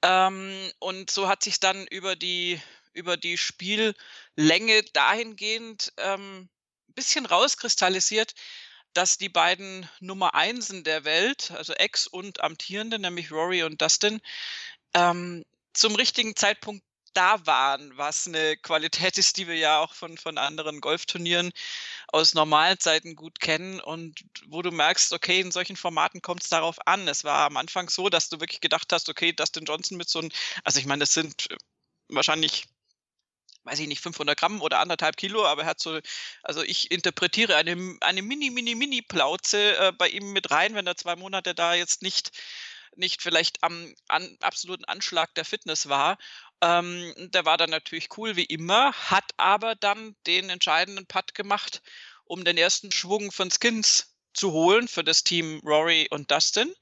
Ähm, 0.02 0.70
und 0.78 1.10
so 1.10 1.28
hat 1.28 1.42
sich 1.42 1.60
dann 1.60 1.86
über 1.86 2.14
die, 2.14 2.60
über 2.92 3.16
die 3.16 3.38
Spiellänge 3.38 4.82
dahingehend 4.92 5.92
ähm, 5.96 6.48
ein 6.88 6.94
bisschen 6.94 7.26
rauskristallisiert, 7.26 8.34
dass 8.92 9.18
die 9.18 9.28
beiden 9.28 9.88
Nummer 10.00 10.34
Einsen 10.34 10.84
der 10.84 11.04
Welt, 11.04 11.52
also 11.52 11.72
Ex 11.74 12.06
und 12.06 12.42
Amtierende, 12.42 12.98
nämlich 12.98 13.30
Rory 13.30 13.62
und 13.62 13.80
Dustin, 13.80 14.20
ähm, 14.94 15.44
zum 15.72 15.94
richtigen 15.94 16.36
Zeitpunkt 16.36 16.84
da 17.14 17.44
waren, 17.46 17.96
was 17.96 18.26
eine 18.26 18.56
Qualität 18.56 19.18
ist, 19.18 19.36
die 19.36 19.48
wir 19.48 19.56
ja 19.56 19.80
auch 19.80 19.94
von, 19.94 20.16
von 20.16 20.38
anderen 20.38 20.80
Golfturnieren 20.80 21.50
aus 22.08 22.34
normalen 22.34 22.78
Zeiten 22.78 23.16
gut 23.16 23.40
kennen 23.40 23.80
und 23.80 24.20
wo 24.46 24.62
du 24.62 24.70
merkst, 24.70 25.12
okay, 25.12 25.40
in 25.40 25.50
solchen 25.50 25.76
Formaten 25.76 26.22
kommt 26.22 26.42
es 26.42 26.48
darauf 26.48 26.76
an. 26.86 27.08
Es 27.08 27.24
war 27.24 27.46
am 27.46 27.56
Anfang 27.56 27.88
so, 27.90 28.08
dass 28.08 28.28
du 28.28 28.40
wirklich 28.40 28.60
gedacht 28.60 28.92
hast, 28.92 29.08
okay, 29.08 29.32
Dustin 29.32 29.64
Johnson 29.64 29.96
mit 29.96 30.08
so 30.08 30.20
einem, 30.20 30.30
also 30.64 30.78
ich 30.78 30.86
meine, 30.86 31.00
das 31.00 31.14
sind 31.14 31.50
äh, 31.50 31.56
wahrscheinlich 32.08 32.66
weiß 33.64 33.78
ich 33.80 33.88
nicht, 33.88 34.00
500 34.00 34.38
Gramm 34.38 34.62
oder 34.62 34.80
anderthalb 34.80 35.16
Kilo, 35.16 35.44
aber 35.44 35.62
er 35.62 35.68
hat 35.68 35.80
so, 35.80 36.00
also 36.42 36.62
ich 36.62 36.90
interpretiere 36.90 37.56
eine, 37.56 37.96
eine 38.00 38.22
mini, 38.22 38.50
mini, 38.50 38.74
mini 38.74 39.02
Plauze 39.02 39.76
äh, 39.76 39.92
bei 39.92 40.08
ihm 40.08 40.32
mit 40.32 40.50
rein, 40.50 40.74
wenn 40.74 40.86
er 40.86 40.96
zwei 40.96 41.16
Monate 41.16 41.54
da 41.54 41.74
jetzt 41.74 42.02
nicht, 42.02 42.30
nicht 42.96 43.22
vielleicht 43.22 43.62
am 43.62 43.94
an, 44.08 44.36
absoluten 44.40 44.84
Anschlag 44.84 45.34
der 45.34 45.44
Fitness 45.44 45.88
war. 45.88 46.18
Ähm, 46.62 47.12
der 47.16 47.44
war 47.44 47.56
dann 47.56 47.70
natürlich 47.70 48.08
cool 48.16 48.36
wie 48.36 48.44
immer, 48.44 48.92
hat 48.92 49.30
aber 49.36 49.74
dann 49.74 50.16
den 50.26 50.50
entscheidenden 50.50 51.06
Putt 51.06 51.34
gemacht, 51.34 51.82
um 52.24 52.44
den 52.44 52.56
ersten 52.56 52.92
Schwung 52.92 53.32
von 53.32 53.50
Skins 53.50 54.14
zu 54.34 54.52
holen 54.52 54.88
für 54.88 55.04
das 55.04 55.24
Team 55.24 55.60
Rory 55.64 56.08
und 56.10 56.30
Dustin. 56.30 56.72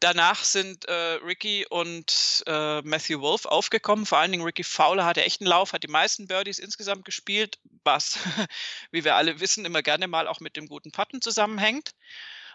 Danach 0.00 0.44
sind 0.44 0.86
äh, 0.86 0.92
Ricky 0.92 1.66
und 1.68 2.42
äh, 2.46 2.80
Matthew 2.80 3.20
Wolf 3.20 3.44
aufgekommen. 3.44 4.06
Vor 4.06 4.16
allen 4.16 4.32
Dingen 4.32 4.44
Ricky 4.44 4.64
Fowler 4.64 5.04
hatte 5.04 5.22
echt 5.22 5.42
einen 5.42 5.48
Lauf, 5.48 5.74
hat 5.74 5.82
die 5.82 5.88
meisten 5.88 6.26
Birdies 6.26 6.58
insgesamt 6.58 7.04
gespielt, 7.04 7.58
was, 7.84 8.18
wie 8.90 9.04
wir 9.04 9.16
alle 9.16 9.40
wissen, 9.40 9.66
immer 9.66 9.82
gerne 9.82 10.08
mal 10.08 10.26
auch 10.26 10.40
mit 10.40 10.56
dem 10.56 10.68
guten 10.68 10.90
Putten 10.90 11.20
zusammenhängt. 11.20 11.90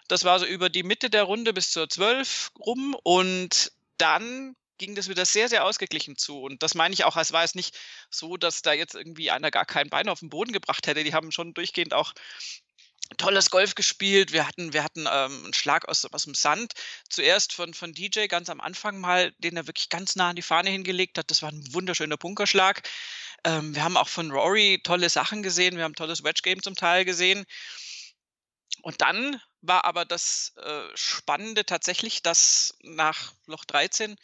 Das 0.08 0.23
war 0.23 0.39
so 0.39 0.45
über 0.45 0.69
die 0.69 0.84
Mitte 0.84 1.12
der 1.12 1.23
Runde 1.23 1.53
bis 1.53 1.69
zur 1.69 1.88
12 1.88 2.51
rum 2.60 2.95
und 3.03 3.71
dann 3.97 4.55
ging 4.77 4.95
das 4.95 5.08
wieder 5.08 5.25
sehr, 5.25 5.47
sehr 5.47 5.65
ausgeglichen 5.65 6.17
zu. 6.17 6.41
Und 6.41 6.63
das 6.63 6.75
meine 6.75 6.93
ich 6.93 7.05
auch, 7.05 7.15
es 7.15 7.31
war 7.31 7.43
es 7.43 7.55
nicht 7.55 7.77
so, 8.10 8.38
dass 8.38 8.62
da 8.62 8.73
jetzt 8.73 8.95
irgendwie 8.95 9.31
einer 9.31 9.51
gar 9.51 9.65
kein 9.65 9.89
Bein 9.89 10.10
auf 10.10 10.19
den 10.19 10.29
Boden 10.29 10.51
gebracht 10.51 10.88
hätte. 10.88 11.03
Die 11.03 11.13
haben 11.13 11.31
schon 11.31 11.53
durchgehend 11.53 11.93
auch 11.93 12.13
tolles 13.17 13.49
Golf 13.49 13.75
gespielt. 13.75 14.33
Wir 14.33 14.47
hatten, 14.47 14.73
wir 14.73 14.83
hatten 14.83 15.01
ähm, 15.01 15.43
einen 15.45 15.53
Schlag 15.53 15.87
aus, 15.87 16.05
aus 16.05 16.23
dem 16.23 16.35
Sand. 16.35 16.73
Zuerst 17.09 17.53
von, 17.53 17.73
von 17.73 17.93
DJ 17.93 18.27
ganz 18.27 18.49
am 18.49 18.61
Anfang 18.61 18.99
mal, 18.99 19.31
den 19.39 19.57
er 19.57 19.67
wirklich 19.67 19.89
ganz 19.89 20.15
nah 20.15 20.29
an 20.29 20.35
die 20.35 20.41
Fahne 20.41 20.69
hingelegt 20.69 21.17
hat. 21.17 21.29
Das 21.31 21.41
war 21.41 21.51
ein 21.51 21.73
wunderschöner 21.73 22.17
Bunkerschlag. 22.17 22.81
Ähm, 23.43 23.75
wir 23.75 23.83
haben 23.83 23.97
auch 23.97 24.09
von 24.09 24.31
Rory 24.31 24.81
tolle 24.83 25.09
Sachen 25.09 25.43
gesehen. 25.43 25.77
Wir 25.77 25.83
haben 25.83 25.95
tolles 25.95 26.23
Wedge-Game 26.23 26.61
zum 26.61 26.75
Teil 26.75 27.05
gesehen. 27.05 27.45
Und 28.81 29.01
dann 29.01 29.41
war 29.61 29.85
aber 29.85 30.05
das 30.05 30.53
äh, 30.57 30.83
Spannende 30.95 31.65
tatsächlich, 31.65 32.21
dass 32.21 32.75
nach 32.81 33.33
Loch 33.45 33.65
13 33.65 34.15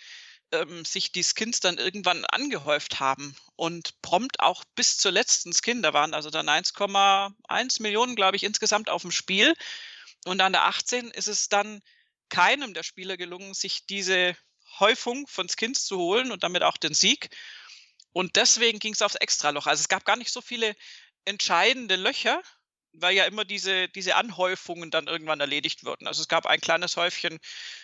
ähm, 0.51 0.85
sich 0.85 1.11
die 1.11 1.23
Skins 1.23 1.59
dann 1.59 1.77
irgendwann 1.77 2.25
angehäuft 2.25 2.99
haben 2.99 3.35
und 3.55 4.01
prompt 4.01 4.39
auch 4.39 4.63
bis 4.75 4.97
zur 4.97 5.11
letzten 5.11 5.53
Skin, 5.53 5.81
da 5.81 5.93
waren 5.93 6.13
also 6.13 6.29
dann 6.29 6.49
1,1 6.49 7.81
Millionen, 7.81 8.15
glaube 8.15 8.37
ich, 8.37 8.43
insgesamt 8.43 8.89
auf 8.89 9.01
dem 9.01 9.11
Spiel. 9.11 9.53
Und 10.25 10.41
an 10.41 10.53
der 10.53 10.65
18 10.65 11.11
ist 11.11 11.27
es 11.27 11.49
dann 11.49 11.81
keinem 12.29 12.73
der 12.73 12.83
Spieler 12.83 13.17
gelungen, 13.17 13.53
sich 13.53 13.85
diese 13.85 14.35
Häufung 14.79 15.27
von 15.27 15.47
Skins 15.49 15.85
zu 15.85 15.97
holen 15.97 16.31
und 16.31 16.43
damit 16.43 16.63
auch 16.63 16.77
den 16.77 16.93
Sieg. 16.93 17.29
Und 18.13 18.35
deswegen 18.35 18.79
ging 18.79 18.93
es 18.93 19.01
aufs 19.01 19.15
Extraloch. 19.15 19.67
Also 19.67 19.81
es 19.81 19.89
gab 19.89 20.05
gar 20.05 20.15
nicht 20.15 20.31
so 20.31 20.41
viele 20.41 20.75
entscheidende 21.25 21.95
Löcher, 21.95 22.41
weil 22.93 23.15
ja 23.15 23.25
immer 23.25 23.45
diese, 23.45 23.87
diese 23.89 24.15
Anhäufungen 24.15 24.91
dann 24.91 25.07
irgendwann 25.07 25.39
erledigt 25.39 25.85
wurden. 25.85 26.07
Also 26.07 26.21
es 26.21 26.27
gab 26.27 26.45
ein 26.45 26.61
kleines 26.61 26.97
Häufchen 26.97 27.39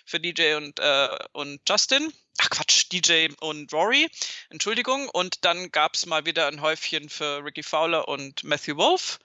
für 0.05 0.19
DJ 0.19 0.55
und, 0.55 0.79
äh, 0.79 1.09
und 1.33 1.61
Justin. 1.67 2.11
Ach 2.39 2.49
Quatsch, 2.49 2.91
DJ 2.91 3.29
und 3.39 3.71
Rory, 3.73 4.09
Entschuldigung. 4.49 5.09
Und 5.09 5.43
dann 5.45 5.71
gab 5.71 5.95
es 5.95 6.05
mal 6.05 6.25
wieder 6.25 6.47
ein 6.47 6.61
Häufchen 6.61 7.09
für 7.09 7.43
Ricky 7.43 7.63
Fowler 7.63 8.07
und 8.07 8.43
Matthew 8.43 8.77
Wolf. 8.77 9.19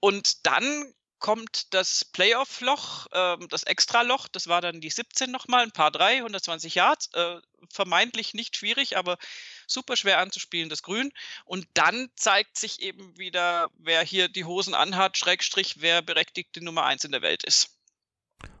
Und 0.00 0.46
dann 0.46 0.92
kommt 1.20 1.72
das 1.74 2.04
Playoff-Loch, 2.04 3.06
äh, 3.12 3.36
das 3.48 3.62
Extra-Loch, 3.62 4.26
das 4.28 4.48
war 4.48 4.60
dann 4.60 4.80
die 4.80 4.90
17 4.90 5.30
nochmal, 5.30 5.62
ein 5.62 5.70
paar 5.70 5.90
drei, 5.90 6.16
120 6.16 6.74
Yards, 6.74 7.10
äh, 7.12 7.36
vermeintlich 7.70 8.34
nicht 8.34 8.56
schwierig, 8.56 8.96
aber 8.96 9.18
super 9.72 9.96
schwer 9.96 10.18
anzuspielen, 10.18 10.68
das 10.68 10.82
Grün. 10.82 11.12
Und 11.44 11.66
dann 11.74 12.10
zeigt 12.14 12.56
sich 12.58 12.80
eben 12.80 13.16
wieder, 13.18 13.70
wer 13.78 14.02
hier 14.02 14.28
die 14.28 14.44
Hosen 14.44 14.74
anhat, 14.74 15.16
Schrägstrich, 15.16 15.76
wer 15.80 16.02
berechtigt 16.02 16.56
die 16.56 16.60
Nummer 16.60 16.84
1 16.84 17.04
in 17.04 17.12
der 17.12 17.22
Welt 17.22 17.44
ist. 17.44 17.79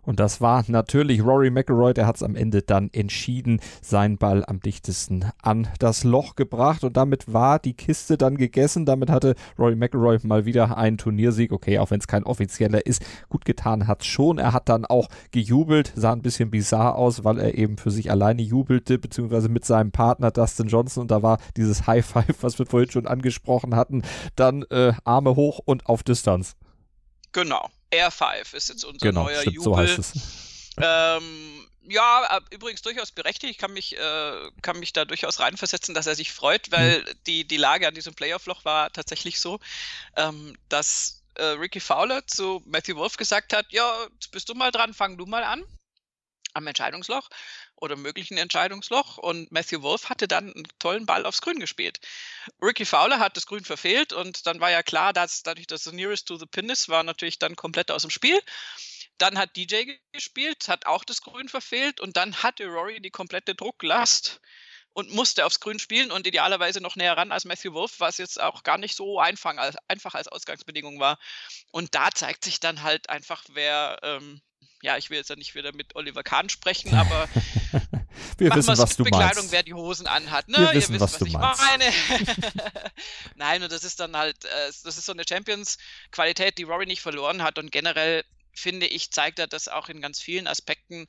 Und 0.02 0.18
das 0.18 0.40
war 0.40 0.64
natürlich 0.66 1.22
Rory 1.22 1.50
McIlroy, 1.50 1.92
der 1.94 2.06
hat 2.06 2.16
es 2.16 2.22
am 2.22 2.34
Ende 2.34 2.62
dann 2.62 2.90
entschieden, 2.92 3.60
seinen 3.82 4.18
Ball 4.18 4.44
am 4.44 4.60
dichtesten 4.60 5.26
an 5.42 5.68
das 5.78 6.04
Loch 6.04 6.36
gebracht 6.36 6.84
und 6.84 6.96
damit 6.96 7.32
war 7.32 7.58
die 7.58 7.74
Kiste 7.74 8.16
dann 8.16 8.36
gegessen. 8.36 8.86
Damit 8.86 9.10
hatte 9.10 9.34
Rory 9.58 9.76
McIlroy 9.76 10.18
mal 10.22 10.46
wieder 10.46 10.76
einen 10.76 10.98
Turniersieg. 10.98 11.52
Okay, 11.52 11.78
auch 11.78 11.90
wenn 11.90 12.00
es 12.00 12.06
kein 12.06 12.24
offizieller 12.24 12.86
ist, 12.86 13.04
gut 13.28 13.44
getan 13.44 13.86
hat 13.86 14.04
schon. 14.04 14.38
Er 14.38 14.52
hat 14.52 14.68
dann 14.68 14.84
auch 14.86 15.08
gejubelt, 15.32 15.92
sah 15.94 16.12
ein 16.12 16.22
bisschen 16.22 16.50
bizarr 16.50 16.96
aus, 16.96 17.24
weil 17.24 17.38
er 17.38 17.54
eben 17.56 17.76
für 17.76 17.90
sich 17.90 18.10
alleine 18.10 18.42
jubelte, 18.42 18.98
beziehungsweise 18.98 19.48
mit 19.48 19.64
seinem 19.64 19.92
Partner 19.92 20.30
Dustin 20.30 20.68
Johnson 20.68 21.02
und 21.02 21.10
da 21.10 21.22
war 21.22 21.38
dieses 21.56 21.86
High 21.86 22.04
Five, 22.04 22.42
was 22.42 22.58
wir 22.58 22.66
vorhin 22.66 22.90
schon 22.90 23.06
angesprochen 23.06 23.76
hatten, 23.76 24.02
dann 24.34 24.64
äh, 24.70 24.92
Arme 25.04 25.36
hoch 25.36 25.60
und 25.64 25.86
auf 25.86 26.02
Distanz. 26.02 26.56
Genau. 27.32 27.68
Air 27.90 28.10
5 28.10 28.54
ist 28.54 28.68
jetzt 28.68 28.84
unser 28.84 29.06
genau, 29.06 29.24
neuer 29.24 29.40
stimmt, 29.40 29.56
Jubel. 29.56 29.72
so 29.72 29.76
heißt 29.76 29.98
es. 29.98 30.12
Ähm, 30.82 31.68
ja, 31.82 32.40
übrigens 32.50 32.80
durchaus 32.80 33.10
berechtigt. 33.10 33.50
Ich 33.50 33.58
kann 33.58 33.72
mich, 33.72 33.98
äh, 33.98 34.50
kann 34.62 34.78
mich 34.78 34.92
da 34.92 35.04
durchaus 35.04 35.40
reinversetzen, 35.40 35.94
dass 35.94 36.06
er 36.06 36.14
sich 36.14 36.32
freut, 36.32 36.70
weil 36.70 37.00
mhm. 37.00 37.06
die, 37.26 37.46
die 37.46 37.56
Lage 37.56 37.86
an 37.86 37.94
diesem 37.94 38.14
Playoff-Loch 38.14 38.64
war 38.64 38.90
tatsächlich 38.92 39.40
so, 39.40 39.58
ähm, 40.16 40.56
dass 40.68 41.22
äh, 41.34 41.44
Ricky 41.44 41.80
Fowler 41.80 42.26
zu 42.26 42.62
Matthew 42.64 42.96
Wolf 42.96 43.16
gesagt 43.16 43.52
hat, 43.52 43.66
ja, 43.70 44.06
bist 44.30 44.48
du 44.48 44.54
mal 44.54 44.70
dran, 44.70 44.94
fang 44.94 45.18
du 45.18 45.26
mal 45.26 45.44
an 45.44 45.64
am 46.54 46.66
Entscheidungsloch 46.66 47.28
oder 47.80 47.96
möglichen 47.96 48.36
Entscheidungsloch 48.36 49.18
und 49.18 49.50
Matthew 49.50 49.82
Wolf 49.82 50.08
hatte 50.08 50.28
dann 50.28 50.52
einen 50.52 50.68
tollen 50.78 51.06
Ball 51.06 51.26
aufs 51.26 51.40
Grün 51.40 51.58
gespielt. 51.58 51.98
Ricky 52.62 52.84
Fowler 52.84 53.18
hat 53.18 53.36
das 53.36 53.46
Grün 53.46 53.64
verfehlt 53.64 54.12
und 54.12 54.46
dann 54.46 54.60
war 54.60 54.70
ja 54.70 54.82
klar, 54.82 55.12
dass 55.12 55.42
dadurch, 55.42 55.66
dass 55.66 55.86
es 55.86 55.92
nearest 55.92 56.28
to 56.28 56.36
the 56.36 56.46
pin 56.46 56.68
ist, 56.68 56.88
war 56.88 57.02
natürlich 57.02 57.38
dann 57.38 57.56
komplett 57.56 57.90
aus 57.90 58.02
dem 58.02 58.10
Spiel. 58.10 58.38
Dann 59.18 59.38
hat 59.38 59.56
DJ 59.56 59.84
gespielt, 60.12 60.68
hat 60.68 60.86
auch 60.86 61.04
das 61.04 61.20
Grün 61.20 61.48
verfehlt 61.48 62.00
und 62.00 62.16
dann 62.16 62.42
hatte 62.42 62.66
Rory 62.66 63.00
die 63.00 63.10
komplette 63.10 63.54
Drucklast 63.54 64.40
und 64.92 65.12
musste 65.12 65.46
aufs 65.46 65.60
Grün 65.60 65.78
spielen 65.78 66.10
und 66.10 66.26
idealerweise 66.26 66.80
noch 66.80 66.96
näher 66.96 67.16
ran 67.16 67.32
als 67.32 67.44
Matthew 67.44 67.72
Wolf, 67.74 68.00
was 68.00 68.18
jetzt 68.18 68.40
auch 68.40 68.62
gar 68.62 68.78
nicht 68.78 68.96
so 68.96 69.20
einfach 69.20 69.56
als, 69.56 69.76
einfach 69.88 70.14
als 70.14 70.28
Ausgangsbedingung 70.28 70.98
war. 71.00 71.18
Und 71.70 71.94
da 71.94 72.10
zeigt 72.10 72.44
sich 72.44 72.60
dann 72.60 72.82
halt 72.82 73.08
einfach, 73.08 73.44
wer 73.50 73.98
ähm, 74.02 74.40
ja, 74.82 74.96
ich 74.96 75.10
will 75.10 75.18
jetzt 75.18 75.30
ja 75.30 75.36
nicht 75.36 75.54
wieder 75.54 75.74
mit 75.74 75.94
Oliver 75.96 76.22
Kahn 76.22 76.48
sprechen, 76.48 76.94
aber 76.94 77.28
wir 78.38 78.54
wissen, 78.54 78.78
was 78.78 78.96
du 78.96 79.04
Bekleidung, 79.04 79.36
meinst. 79.36 79.52
wer 79.52 79.62
die 79.62 79.74
Hosen 79.74 80.06
anhat. 80.06 80.48
Ne? 80.48 80.58
Wir 80.58 80.72
wissen, 80.72 80.94
Ihr 80.94 81.00
was 81.00 81.12
wisst, 81.12 81.20
du 81.20 81.26
ich 81.26 81.32
meinst. 81.34 81.62
meine. 81.62 81.84
Nein, 83.36 83.62
und 83.62 83.72
das 83.72 83.84
ist 83.84 84.00
dann 84.00 84.16
halt, 84.16 84.44
äh, 84.44 84.72
das 84.84 84.98
ist 84.98 85.06
so 85.06 85.12
eine 85.12 85.24
Champions-Qualität, 85.28 86.58
die 86.58 86.64
Rory 86.64 86.86
nicht 86.86 87.02
verloren 87.02 87.42
hat. 87.42 87.58
Und 87.58 87.70
generell 87.70 88.24
finde 88.52 88.86
ich, 88.86 89.10
zeigt 89.10 89.38
er 89.38 89.46
das 89.46 89.68
auch 89.68 89.88
in 89.88 90.00
ganz 90.00 90.20
vielen 90.20 90.46
Aspekten 90.46 91.06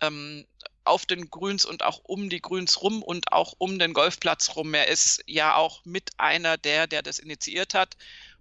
ähm, 0.00 0.46
auf 0.84 1.06
den 1.06 1.30
Grüns 1.30 1.64
und 1.64 1.82
auch 1.82 2.00
um 2.04 2.30
die 2.30 2.40
Grüns 2.40 2.80
rum 2.82 3.02
und 3.02 3.32
auch 3.32 3.54
um 3.58 3.78
den 3.78 3.92
Golfplatz 3.92 4.56
rum. 4.56 4.74
Er 4.74 4.88
ist 4.88 5.22
ja 5.26 5.54
auch 5.54 5.84
mit 5.84 6.10
einer 6.16 6.56
der, 6.56 6.86
der 6.86 7.02
das 7.02 7.18
initiiert 7.18 7.74
hat. 7.74 7.96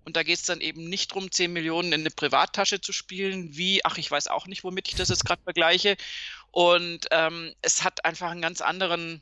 Und 0.09 0.15
da 0.15 0.23
geht 0.23 0.39
es 0.39 0.45
dann 0.45 0.59
eben 0.59 0.89
nicht 0.89 1.11
darum, 1.11 1.31
10 1.31 1.53
Millionen 1.53 1.93
in 1.93 1.99
eine 1.99 2.09
Privattasche 2.09 2.81
zu 2.81 2.91
spielen, 2.91 3.55
wie, 3.55 3.85
ach, 3.85 3.99
ich 3.99 4.09
weiß 4.09 4.25
auch 4.25 4.47
nicht, 4.47 4.63
womit 4.63 4.87
ich 4.87 4.95
das 4.95 5.09
jetzt 5.09 5.23
gerade 5.23 5.43
vergleiche. 5.43 5.97
Und 6.49 7.05
ähm, 7.11 7.53
es 7.61 7.83
hat 7.83 8.03
einfach 8.05 8.31
einen 8.31 8.41
ganz 8.41 8.61
anderen 8.61 9.21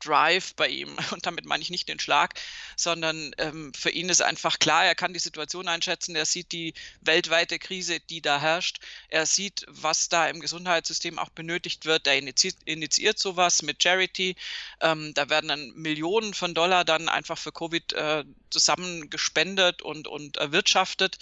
Drive 0.00 0.54
bei 0.54 0.68
ihm. 0.68 0.96
Und 1.12 1.26
damit 1.26 1.46
meine 1.46 1.62
ich 1.62 1.70
nicht 1.70 1.88
den 1.88 1.98
Schlag, 1.98 2.34
sondern 2.76 3.32
ähm, 3.38 3.72
für 3.74 3.90
ihn 3.90 4.08
ist 4.08 4.22
einfach 4.22 4.58
klar, 4.58 4.84
er 4.84 4.94
kann 4.94 5.12
die 5.12 5.18
Situation 5.18 5.68
einschätzen, 5.68 6.16
er 6.16 6.26
sieht 6.26 6.52
die 6.52 6.74
weltweite 7.00 7.58
Krise, 7.58 8.00
die 8.00 8.20
da 8.20 8.40
herrscht, 8.40 8.78
er 9.08 9.26
sieht, 9.26 9.64
was 9.68 10.08
da 10.08 10.28
im 10.28 10.40
Gesundheitssystem 10.40 11.18
auch 11.18 11.30
benötigt 11.30 11.84
wird, 11.84 12.06
er 12.06 12.18
initiiert, 12.18 12.56
initiiert 12.64 13.18
sowas 13.18 13.62
mit 13.62 13.82
Charity, 13.82 14.36
ähm, 14.80 15.14
da 15.14 15.28
werden 15.28 15.48
dann 15.48 15.72
Millionen 15.74 16.34
von 16.34 16.54
Dollar 16.54 16.84
dann 16.84 17.08
einfach 17.08 17.38
für 17.38 17.52
Covid 17.52 17.92
äh, 17.92 18.24
zusammen 18.50 19.10
gespendet 19.10 19.82
und, 19.82 20.08
und 20.08 20.36
erwirtschaftet. 20.36 21.18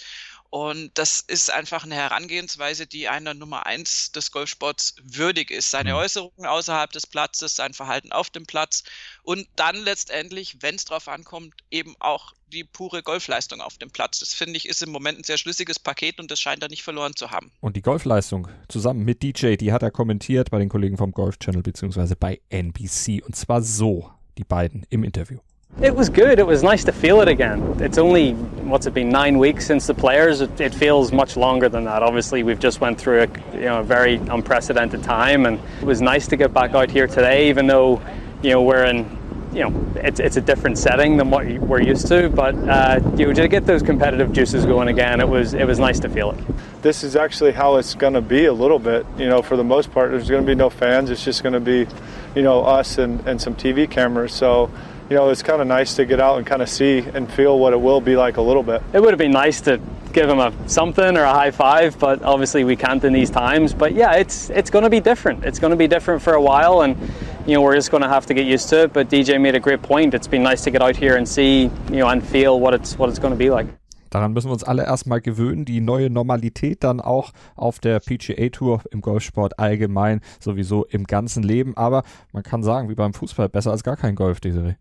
Und 0.49 0.91
das 0.93 1.21
ist 1.21 1.51
einfach 1.51 1.83
eine 1.83 1.95
Herangehensweise, 1.95 2.87
die 2.87 3.09
einer 3.09 3.33
Nummer 3.33 3.65
eins 3.65 4.11
des 4.11 4.31
Golfsports 4.31 4.95
würdig 5.01 5.51
ist. 5.51 5.71
Seine 5.71 5.91
Mhm. 5.91 5.97
Äußerungen 5.97 6.45
außerhalb 6.45 6.91
des 6.91 7.07
Platzes, 7.07 7.55
sein 7.55 7.73
Verhalten 7.73 8.11
auf 8.11 8.29
dem 8.29 8.45
Platz 8.45 8.83
und 9.23 9.47
dann 9.55 9.75
letztendlich, 9.75 10.57
wenn 10.61 10.75
es 10.75 10.85
drauf 10.85 11.07
ankommt, 11.07 11.53
eben 11.71 11.95
auch 11.99 12.33
die 12.47 12.63
pure 12.63 13.03
Golfleistung 13.03 13.59
auf 13.59 13.77
dem 13.77 13.89
Platz. 13.89 14.19
Das 14.19 14.33
finde 14.33 14.57
ich 14.57 14.69
ist 14.69 14.81
im 14.81 14.91
Moment 14.91 15.19
ein 15.19 15.23
sehr 15.23 15.37
schlüssiges 15.37 15.79
Paket 15.79 16.19
und 16.19 16.31
das 16.31 16.39
scheint 16.39 16.63
er 16.63 16.69
nicht 16.69 16.83
verloren 16.83 17.15
zu 17.15 17.31
haben. 17.31 17.51
Und 17.59 17.75
die 17.75 17.81
Golfleistung 17.81 18.47
zusammen 18.69 19.03
mit 19.03 19.23
DJ, 19.23 19.55
die 19.55 19.71
hat 19.73 19.83
er 19.83 19.91
kommentiert 19.91 20.51
bei 20.51 20.59
den 20.59 20.69
Kollegen 20.69 20.97
vom 20.97 21.11
Golf 21.11 21.37
Channel 21.39 21.63
beziehungsweise 21.63 22.15
bei 22.15 22.39
NBC. 22.49 23.21
Und 23.25 23.35
zwar 23.35 23.61
so, 23.61 24.11
die 24.37 24.43
beiden 24.43 24.85
im 24.89 25.03
Interview. 25.03 25.39
It 25.81 25.93
was 25.93 26.07
good. 26.07 26.39
It 26.39 26.47
was 26.47 26.63
nice 26.63 26.85
to 26.85 26.93
feel 26.93 27.19
it 27.19 27.27
again. 27.27 27.81
It's 27.81 27.97
only 27.97 28.31
what's 28.31 28.85
it 28.85 28.93
been 28.93 29.09
nine 29.09 29.37
weeks 29.37 29.65
since 29.65 29.87
the 29.87 29.93
players. 29.93 30.39
It, 30.39 30.61
it 30.61 30.73
feels 30.73 31.11
much 31.11 31.35
longer 31.35 31.67
than 31.67 31.83
that. 31.83 32.01
Obviously, 32.01 32.43
we've 32.43 32.59
just 32.59 32.79
went 32.79 32.97
through 32.97 33.23
a 33.23 33.27
you 33.53 33.65
know 33.65 33.81
a 33.81 33.83
very 33.83 34.15
unprecedented 34.15 35.03
time, 35.03 35.45
and 35.45 35.59
it 35.81 35.85
was 35.85 36.01
nice 36.01 36.27
to 36.27 36.37
get 36.37 36.53
back 36.53 36.73
out 36.73 36.89
here 36.89 37.07
today. 37.07 37.49
Even 37.49 37.67
though 37.67 38.01
you 38.41 38.51
know 38.51 38.61
we're 38.61 38.85
in 38.85 39.49
you 39.51 39.69
know 39.69 39.91
it's, 39.95 40.21
it's 40.21 40.37
a 40.37 40.41
different 40.41 40.77
setting 40.77 41.17
than 41.17 41.29
what 41.29 41.45
we're 41.45 41.81
used 41.81 42.07
to, 42.07 42.29
but 42.29 42.55
uh, 42.55 43.01
you 43.17 43.27
know 43.27 43.33
to 43.33 43.47
get 43.49 43.65
those 43.65 43.83
competitive 43.83 44.31
juices 44.31 44.65
going 44.65 44.87
again, 44.87 45.19
it 45.19 45.27
was 45.27 45.53
it 45.53 45.67
was 45.67 45.77
nice 45.77 45.99
to 45.99 46.07
feel 46.07 46.31
it. 46.31 46.81
this 46.83 47.03
is 47.03 47.17
actually 47.17 47.51
how 47.51 47.75
it's 47.75 47.95
going 47.95 48.13
to 48.13 48.21
be 48.21 48.45
a 48.45 48.53
little 48.53 48.79
bit. 48.79 49.05
You 49.17 49.27
know, 49.27 49.41
for 49.41 49.57
the 49.57 49.63
most 49.63 49.91
part, 49.91 50.11
there's 50.11 50.29
going 50.29 50.41
to 50.41 50.47
be 50.47 50.55
no 50.55 50.69
fans. 50.69 51.09
It's 51.09 51.25
just 51.25 51.43
going 51.43 51.51
to 51.51 51.59
be, 51.59 51.85
you 52.33 52.43
know, 52.43 52.63
us 52.63 52.97
and, 52.97 53.19
and 53.27 53.41
some 53.41 53.55
TV 53.55 53.89
cameras. 53.91 54.31
So, 54.31 54.71
you 55.09 55.15
know, 55.15 55.29
it's 55.29 55.43
kind 55.43 55.61
of 55.61 55.67
nice 55.67 55.95
to 55.95 56.05
get 56.05 56.19
out 56.19 56.37
and 56.37 56.47
kind 56.47 56.61
of 56.61 56.69
see 56.69 56.99
and 57.13 57.31
feel 57.31 57.59
what 57.59 57.73
it 57.73 57.79
will 57.79 58.01
be 58.01 58.15
like 58.15 58.37
a 58.37 58.41
little 58.41 58.63
bit. 58.63 58.81
It 58.93 58.99
would 58.99 59.11
have 59.11 59.19
been 59.19 59.31
nice 59.31 59.61
to 59.61 59.79
give 60.13 60.29
him 60.29 60.39
a 60.39 60.51
something 60.67 61.17
or 61.17 61.23
a 61.23 61.33
high 61.33 61.51
five, 61.51 61.99
but 61.99 62.23
obviously 62.23 62.63
we 62.63 62.75
can't 62.75 63.03
in 63.03 63.13
these 63.13 63.29
times. 63.29 63.73
But 63.73 63.93
yeah, 63.93 64.13
it's 64.13 64.49
it's 64.49 64.69
going 64.69 64.83
to 64.83 64.89
be 64.89 64.99
different. 64.99 65.43
It's 65.45 65.59
going 65.59 65.71
to 65.71 65.77
be 65.77 65.87
different 65.87 66.21
for 66.21 66.33
a 66.33 66.41
while, 66.41 66.81
and 66.81 66.97
you 67.45 67.53
know 67.53 67.61
we're 67.61 67.75
just 67.75 67.91
going 67.91 68.03
to 68.03 68.09
have 68.09 68.25
to 68.27 68.33
get 68.33 68.45
used 68.45 68.69
to 68.69 68.83
it. 68.83 68.93
But 68.93 69.09
DJ 69.09 69.39
made 69.39 69.55
a 69.55 69.59
great 69.59 69.81
point. 69.81 70.13
It's 70.13 70.27
been 70.27 70.43
nice 70.43 70.63
to 70.63 70.71
get 70.71 70.81
out 70.81 70.95
here 70.95 71.17
and 71.17 71.27
see, 71.27 71.69
you 71.91 71.99
know, 71.99 72.07
and 72.07 72.25
feel 72.25 72.59
what 72.59 72.73
it's 72.73 72.97
what 72.97 73.09
it's 73.09 73.19
going 73.19 73.33
to 73.33 73.37
be 73.37 73.49
like. 73.49 73.67
Daran 74.09 74.31
müssen 74.31 74.47
wir 74.47 74.53
uns 74.53 74.63
alle 74.63 74.85
erstmal 74.85 75.19
gewöhnen, 75.19 75.65
die 75.65 75.81
neue 75.81 76.09
Normalität 76.09 76.85
dann 76.85 77.01
auch 77.01 77.33
auf 77.57 77.79
der 77.79 77.99
PGA 77.99 78.47
Tour, 78.49 78.81
im 78.91 79.01
Golfsport 79.01 79.59
allgemein, 79.59 80.21
sowieso 80.39 80.85
im 80.85 81.03
ganzen 81.03 81.43
Leben. 81.43 81.75
Aber 81.75 82.03
man 82.31 82.41
kann 82.41 82.63
sagen, 82.63 82.87
wie 82.87 82.95
beim 82.95 83.13
Fußball, 83.13 83.49
besser 83.49 83.71
als 83.71 83.83
gar 83.83 83.97
kein 83.97 84.15
Golf, 84.15 84.39
Desiree. 84.39 84.75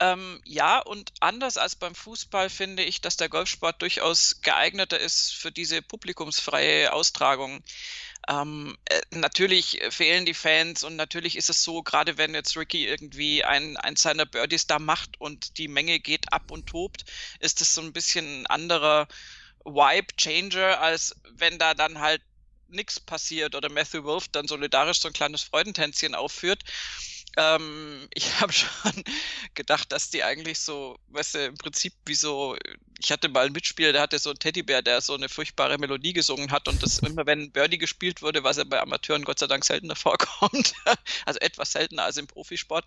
Ähm, 0.00 0.40
ja, 0.44 0.78
und 0.78 1.12
anders 1.18 1.56
als 1.56 1.74
beim 1.74 1.94
Fußball 1.94 2.50
finde 2.50 2.84
ich, 2.84 3.00
dass 3.00 3.16
der 3.16 3.28
Golfsport 3.28 3.82
durchaus 3.82 4.40
geeigneter 4.42 4.98
ist 4.98 5.34
für 5.34 5.50
diese 5.50 5.82
publikumsfreie 5.82 6.92
Austragung. 6.92 7.64
Ähm, 8.28 8.76
äh, 8.84 9.00
natürlich 9.10 9.80
fehlen 9.90 10.24
die 10.24 10.34
Fans 10.34 10.84
und 10.84 10.94
natürlich 10.94 11.36
ist 11.36 11.50
es 11.50 11.64
so, 11.64 11.82
gerade 11.82 12.16
wenn 12.16 12.34
jetzt 12.34 12.56
Ricky 12.56 12.86
irgendwie 12.86 13.42
ein, 13.44 13.76
eins 13.76 14.02
seiner 14.02 14.26
Birdies 14.26 14.68
da 14.68 14.78
macht 14.78 15.20
und 15.20 15.58
die 15.58 15.68
Menge 15.68 15.98
geht 15.98 16.32
ab 16.32 16.50
und 16.52 16.66
tobt, 16.66 17.04
ist 17.40 17.60
es 17.60 17.74
so 17.74 17.80
ein 17.80 17.92
bisschen 17.92 18.42
ein 18.42 18.46
anderer 18.46 19.08
Vibe-Changer, 19.64 20.80
als 20.80 21.16
wenn 21.32 21.58
da 21.58 21.74
dann 21.74 21.98
halt 21.98 22.22
nichts 22.68 23.00
passiert 23.00 23.54
oder 23.54 23.70
Matthew 23.70 24.04
Wolf 24.04 24.28
dann 24.28 24.46
solidarisch 24.46 25.00
so 25.00 25.08
ein 25.08 25.14
kleines 25.14 25.42
Freudentänzchen 25.42 26.14
aufführt. 26.14 26.62
Ähm, 27.36 28.08
ich 28.14 28.24
habe 28.40 28.52
schon 28.52 28.70
gedacht, 29.54 29.92
dass 29.92 30.10
die 30.10 30.24
eigentlich 30.24 30.58
so, 30.60 30.98
weißt 31.08 31.34
du, 31.34 31.44
im 31.46 31.54
Prinzip 31.56 31.94
wie 32.06 32.14
so, 32.14 32.56
ich 32.98 33.12
hatte 33.12 33.28
mal 33.28 33.46
ein 33.46 33.52
Mitspieler, 33.52 33.92
der 33.92 34.02
hatte 34.02 34.18
so 34.18 34.30
einen 34.30 34.38
Teddybär, 34.38 34.82
der 34.82 35.00
so 35.00 35.14
eine 35.14 35.28
furchtbare 35.28 35.78
Melodie 35.78 36.12
gesungen 36.12 36.50
hat 36.50 36.68
und 36.68 36.82
das 36.82 36.98
immer, 37.04 37.26
wenn 37.26 37.52
Birdie 37.52 37.78
gespielt 37.78 38.22
wurde, 38.22 38.42
was 38.44 38.56
ja 38.56 38.64
bei 38.64 38.80
Amateuren 38.80 39.24
Gott 39.24 39.38
sei 39.38 39.46
Dank 39.46 39.64
seltener 39.64 39.96
vorkommt, 39.96 40.74
also 41.26 41.38
etwas 41.40 41.72
seltener 41.72 42.04
als 42.04 42.16
im 42.16 42.26
Profisport, 42.26 42.84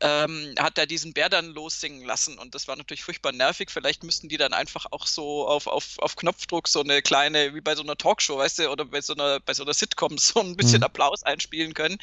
ähm, 0.00 0.54
hat 0.58 0.78
er 0.78 0.86
diesen 0.86 1.12
Bär 1.12 1.28
dann 1.28 1.46
lossingen 1.54 2.04
lassen 2.04 2.38
und 2.38 2.54
das 2.54 2.68
war 2.68 2.76
natürlich 2.76 3.04
furchtbar 3.04 3.32
nervig. 3.32 3.70
Vielleicht 3.70 4.02
müssten 4.04 4.28
die 4.28 4.36
dann 4.36 4.52
einfach 4.52 4.86
auch 4.90 5.06
so 5.06 5.46
auf, 5.46 5.66
auf, 5.66 5.98
auf 5.98 6.16
Knopfdruck 6.16 6.68
so 6.68 6.80
eine 6.80 7.02
kleine, 7.02 7.54
wie 7.54 7.60
bei 7.60 7.74
so 7.76 7.82
einer 7.82 7.96
Talkshow, 7.96 8.38
weißt 8.38 8.60
du, 8.60 8.70
oder 8.70 8.84
bei 8.84 9.00
so 9.00 9.14
einer, 9.14 9.40
bei 9.40 9.54
so 9.54 9.62
einer 9.64 9.74
Sitcom 9.74 10.18
so 10.18 10.40
ein 10.40 10.56
bisschen 10.56 10.80
Mhm. 10.80 10.84
Applaus 10.84 11.22
einspielen 11.22 11.74
können. 11.74 11.98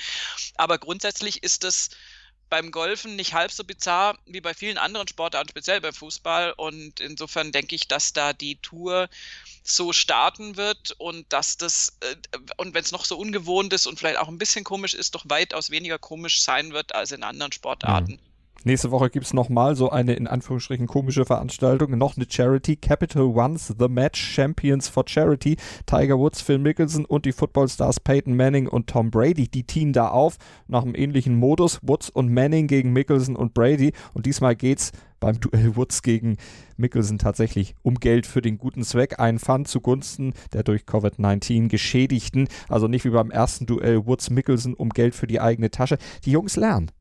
Aber 0.56 0.78
grundsätzlich 0.78 1.44
ist 1.44 1.64
das 1.64 1.71
beim 2.52 2.70
Golfen 2.72 3.16
nicht 3.16 3.34
halb 3.34 3.52
so 3.52 3.64
bizarr 3.64 4.18
wie 4.26 4.42
bei 4.42 4.54
vielen 4.54 4.78
anderen 4.78 5.08
Sportarten, 5.08 5.50
speziell 5.50 5.80
beim 5.80 5.94
Fußball. 5.94 6.52
Und 6.52 7.00
insofern 7.00 7.52
denke 7.52 7.76
ich, 7.76 7.88
dass 7.88 8.14
da 8.14 8.34
die 8.34 8.58
Tour 8.58 9.10
so 9.64 9.94
starten 9.94 10.58
wird 10.58 10.92
und 10.98 11.32
dass 11.32 11.58
das, 11.58 11.98
äh, 12.02 12.16
und 12.58 12.74
wenn 12.74 12.84
es 12.84 12.92
noch 12.92 13.06
so 13.06 13.18
ungewohnt 13.18 13.72
ist 13.74 13.88
und 13.88 13.98
vielleicht 13.98 14.18
auch 14.18 14.28
ein 14.28 14.38
bisschen 14.38 14.66
komisch 14.66 14.94
ist, 14.94 15.16
doch 15.16 15.24
weitaus 15.30 15.70
weniger 15.70 15.98
komisch 15.98 16.42
sein 16.42 16.74
wird 16.74 16.94
als 16.94 17.12
in 17.12 17.24
anderen 17.24 17.54
Sportarten. 17.54 18.20
Nächste 18.64 18.92
Woche 18.92 19.10
gibt 19.10 19.26
es 19.26 19.34
nochmal 19.34 19.76
so 19.76 19.90
eine 19.90 20.14
in 20.14 20.28
Anführungsstrichen 20.28 20.86
komische 20.86 21.26
Veranstaltung. 21.26 21.98
Noch 21.98 22.16
eine 22.16 22.28
Charity. 22.30 22.76
Capital 22.76 23.24
One's 23.24 23.74
The 23.80 23.88
Match 23.88 24.22
Champions 24.22 24.88
for 24.88 25.04
Charity. 25.08 25.58
Tiger 25.88 26.20
Woods, 26.20 26.42
Phil 26.42 26.60
Mickelson 26.60 27.06
und 27.06 27.26
die 27.26 27.32
Footballstars 27.32 28.00
Peyton 28.02 28.36
Manning 28.36 28.68
und 28.68 28.86
Tom 28.86 29.10
Brady. 29.10 29.48
Die 29.48 29.64
teamen 29.64 29.94
da 29.94 30.10
auf 30.10 30.38
nach 30.68 30.84
einem 30.84 30.94
ähnlichen 30.94 31.36
Modus. 31.36 31.80
Woods 31.82 32.12
und 32.12 32.32
Manning 32.32 32.68
gegen 32.68 32.94
Mickelson 32.94 33.36
und 33.36 33.56
Brady. 33.56 33.94
Und 34.14 34.28
diesmal 34.28 34.56
geht's 34.56 34.92
beim 35.20 35.40
Duell 35.40 35.76
Woods 35.76 36.04
gegen 36.04 36.38
Mickelson 36.78 37.18
tatsächlich 37.18 37.74
um 37.82 37.96
Geld 37.96 38.28
für 38.28 38.44
den 38.44 38.60
guten 38.60 38.84
Zweck. 38.84 39.20
Ein 39.20 39.40
Fund 39.40 39.70
zugunsten 39.70 40.34
der 40.54 40.62
durch 40.62 40.84
Covid-19 40.84 41.68
Geschädigten. 41.68 42.48
Also 42.70 42.88
nicht 42.88 43.06
wie 43.06 43.10
beim 43.10 43.32
ersten 43.32 43.66
Duell 43.66 44.06
Woods-Mickelson 44.06 44.76
um 44.76 44.90
Geld 44.90 45.16
für 45.16 45.26
die 45.26 45.42
eigene 45.42 45.72
Tasche. 45.72 45.98
Die 46.26 46.32
Jungs 46.32 46.58
lernen. 46.58 46.92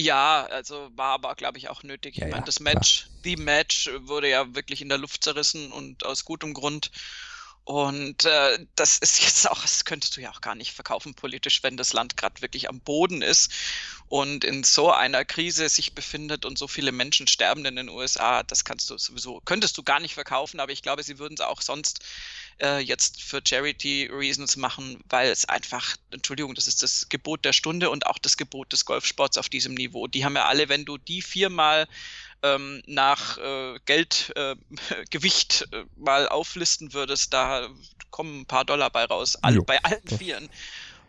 Ja, 0.00 0.46
also 0.46 0.90
war 0.96 1.10
aber, 1.14 1.34
glaube 1.34 1.58
ich, 1.58 1.68
auch 1.68 1.82
nötig. 1.82 2.16
Ich 2.18 2.20
Ja, 2.20 2.28
meine, 2.28 2.44
ja, 2.44 2.44
das 2.44 2.60
Match, 2.60 3.10
die 3.24 3.36
Match 3.36 3.90
wurde 4.02 4.28
ja 4.30 4.54
wirklich 4.54 4.80
in 4.80 4.88
der 4.88 4.96
Luft 4.98 5.24
zerrissen 5.24 5.72
und 5.72 6.04
aus 6.06 6.24
gutem 6.24 6.54
Grund. 6.54 6.90
Und 7.68 8.24
äh, 8.24 8.64
das 8.76 8.96
ist 8.96 9.20
jetzt 9.20 9.50
auch, 9.50 9.60
das 9.60 9.84
könntest 9.84 10.16
du 10.16 10.22
ja 10.22 10.30
auch 10.30 10.40
gar 10.40 10.54
nicht 10.54 10.72
verkaufen 10.72 11.12
politisch, 11.12 11.62
wenn 11.62 11.76
das 11.76 11.92
Land 11.92 12.16
gerade 12.16 12.40
wirklich 12.40 12.66
am 12.70 12.80
Boden 12.80 13.20
ist. 13.20 13.52
und 14.06 14.42
in 14.42 14.64
so 14.64 14.90
einer 14.90 15.26
Krise 15.26 15.68
sich 15.68 15.92
befindet 15.92 16.46
und 16.46 16.56
so 16.56 16.66
viele 16.66 16.92
Menschen 16.92 17.26
sterben 17.26 17.66
in 17.66 17.76
den 17.76 17.90
USA, 17.90 18.42
das 18.42 18.64
kannst 18.64 18.88
du 18.88 18.96
sowieso, 18.96 19.42
könntest 19.44 19.76
du 19.76 19.82
gar 19.82 20.00
nicht 20.00 20.14
verkaufen, 20.14 20.60
aber 20.60 20.72
ich 20.72 20.80
glaube, 20.80 21.02
sie 21.02 21.18
würden 21.18 21.34
es 21.34 21.42
auch 21.42 21.60
sonst 21.60 22.02
äh, 22.62 22.78
jetzt 22.78 23.22
für 23.22 23.42
Charity 23.46 24.08
Reasons 24.10 24.56
machen, 24.56 24.98
weil 25.10 25.30
es 25.30 25.44
einfach, 25.44 25.94
Entschuldigung, 26.10 26.54
das 26.54 26.68
ist 26.68 26.82
das 26.82 27.10
Gebot 27.10 27.44
der 27.44 27.52
Stunde 27.52 27.90
und 27.90 28.06
auch 28.06 28.16
das 28.16 28.38
Gebot 28.38 28.72
des 28.72 28.86
Golfsports 28.86 29.36
auf 29.36 29.50
diesem 29.50 29.74
Niveau. 29.74 30.06
Die 30.06 30.24
haben 30.24 30.36
ja 30.36 30.46
alle, 30.46 30.70
wenn 30.70 30.86
du 30.86 30.96
die 30.96 31.20
viermal 31.20 31.86
ähm, 32.42 32.82
nach 32.86 33.38
äh, 33.38 33.78
Geldgewicht 33.84 35.68
äh, 35.72 35.76
äh, 35.80 35.84
mal 35.96 36.28
auflisten 36.28 36.92
würdest, 36.92 37.32
da 37.32 37.68
kommen 38.10 38.40
ein 38.40 38.46
paar 38.46 38.64
Dollar 38.64 38.90
bei 38.90 39.04
raus, 39.04 39.36
all, 39.42 39.60
bei 39.62 39.82
allen 39.82 40.06
Vieren. 40.06 40.48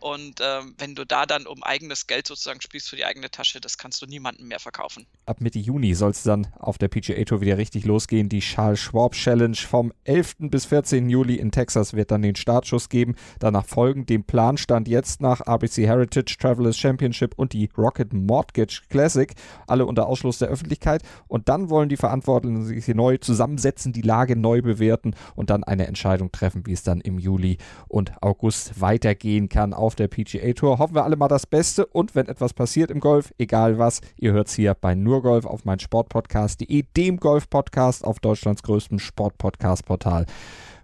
Und 0.00 0.40
ähm, 0.40 0.74
wenn 0.78 0.94
du 0.94 1.04
da 1.04 1.26
dann 1.26 1.46
um 1.46 1.62
eigenes 1.62 2.06
Geld 2.06 2.26
sozusagen 2.26 2.60
spielst 2.60 2.88
für 2.88 2.96
die 2.96 3.04
eigene 3.04 3.30
Tasche, 3.30 3.60
das 3.60 3.78
kannst 3.78 4.00
du 4.02 4.06
niemandem 4.06 4.48
mehr 4.48 4.58
verkaufen. 4.58 5.06
Ab 5.26 5.40
Mitte 5.40 5.58
Juni 5.58 5.94
soll 5.94 6.10
es 6.10 6.22
dann 6.22 6.46
auf 6.58 6.78
der 6.78 6.88
PGA 6.88 7.22
Tour 7.24 7.40
wieder 7.40 7.58
richtig 7.58 7.84
losgehen. 7.84 8.28
Die 8.28 8.40
Charles 8.40 8.80
Schwab 8.80 9.12
Challenge 9.12 9.56
vom 9.56 9.92
11. 10.04 10.36
bis 10.50 10.64
14. 10.64 11.08
Juli 11.10 11.36
in 11.36 11.50
Texas 11.50 11.94
wird 11.94 12.10
dann 12.10 12.22
den 12.22 12.36
Startschuss 12.36 12.88
geben. 12.88 13.14
Danach 13.38 13.66
folgen 13.66 14.06
dem 14.06 14.24
Planstand 14.24 14.88
jetzt 14.88 15.20
nach 15.20 15.46
RBC 15.46 15.86
Heritage 15.86 16.36
Travelers 16.38 16.78
Championship 16.78 17.34
und 17.36 17.52
die 17.52 17.68
Rocket 17.76 18.12
Mortgage 18.12 18.82
Classic, 18.88 19.32
alle 19.66 19.86
unter 19.86 20.06
Ausschluss 20.06 20.38
der 20.38 20.48
Öffentlichkeit. 20.48 21.02
Und 21.28 21.48
dann 21.48 21.70
wollen 21.70 21.88
die 21.88 21.96
Verantwortlichen 21.96 22.64
sich 22.64 22.88
neu 22.88 23.18
zusammensetzen, 23.18 23.92
die 23.92 24.02
Lage 24.02 24.36
neu 24.36 24.62
bewerten 24.62 25.14
und 25.36 25.50
dann 25.50 25.64
eine 25.64 25.86
Entscheidung 25.86 26.32
treffen, 26.32 26.66
wie 26.66 26.72
es 26.72 26.82
dann 26.82 27.00
im 27.00 27.18
Juli 27.18 27.58
und 27.88 28.22
August 28.22 28.80
weitergehen 28.80 29.48
kann. 29.48 29.74
Auf 29.74 29.89
auf 29.90 29.96
der 29.96 30.06
PGA 30.06 30.52
Tour. 30.52 30.78
Hoffen 30.78 30.94
wir 30.94 31.02
alle 31.02 31.16
mal 31.16 31.26
das 31.26 31.48
Beste 31.48 31.84
und 31.84 32.14
wenn 32.14 32.28
etwas 32.28 32.54
passiert 32.54 32.92
im 32.92 33.00
Golf, 33.00 33.34
egal 33.38 33.76
was, 33.76 34.02
ihr 34.16 34.30
hört 34.32 34.46
es 34.46 34.54
hier 34.54 34.72
bei 34.74 34.94
Nurgolf 34.94 35.44
auf 35.44 35.64
mein 35.64 35.80
Sportpodcast.de, 35.80 36.84
dem 36.96 37.16
Golf-Podcast 37.16 38.04
auf 38.04 38.20
Deutschlands 38.20 38.62
größtem 38.62 39.00
Sportpodcast-Portal. 39.00 40.26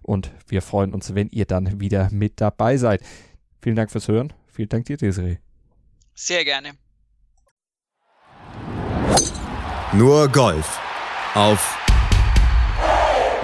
Und 0.02 0.32
wir 0.48 0.60
freuen 0.60 0.92
uns, 0.92 1.14
wenn 1.14 1.28
ihr 1.28 1.44
dann 1.44 1.78
wieder 1.80 2.08
mit 2.10 2.40
dabei 2.40 2.78
seid. 2.78 3.00
Vielen 3.62 3.76
Dank 3.76 3.92
fürs 3.92 4.08
Hören. 4.08 4.32
Vielen 4.48 4.70
Dank 4.70 4.86
dir, 4.86 4.96
Desiree. 4.96 5.36
Sehr 6.14 6.44
gerne. 6.44 6.70
Nur 9.92 10.26
Golf 10.28 10.80
auf 11.34 11.78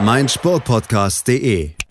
meinsportpodcast.de 0.00 1.81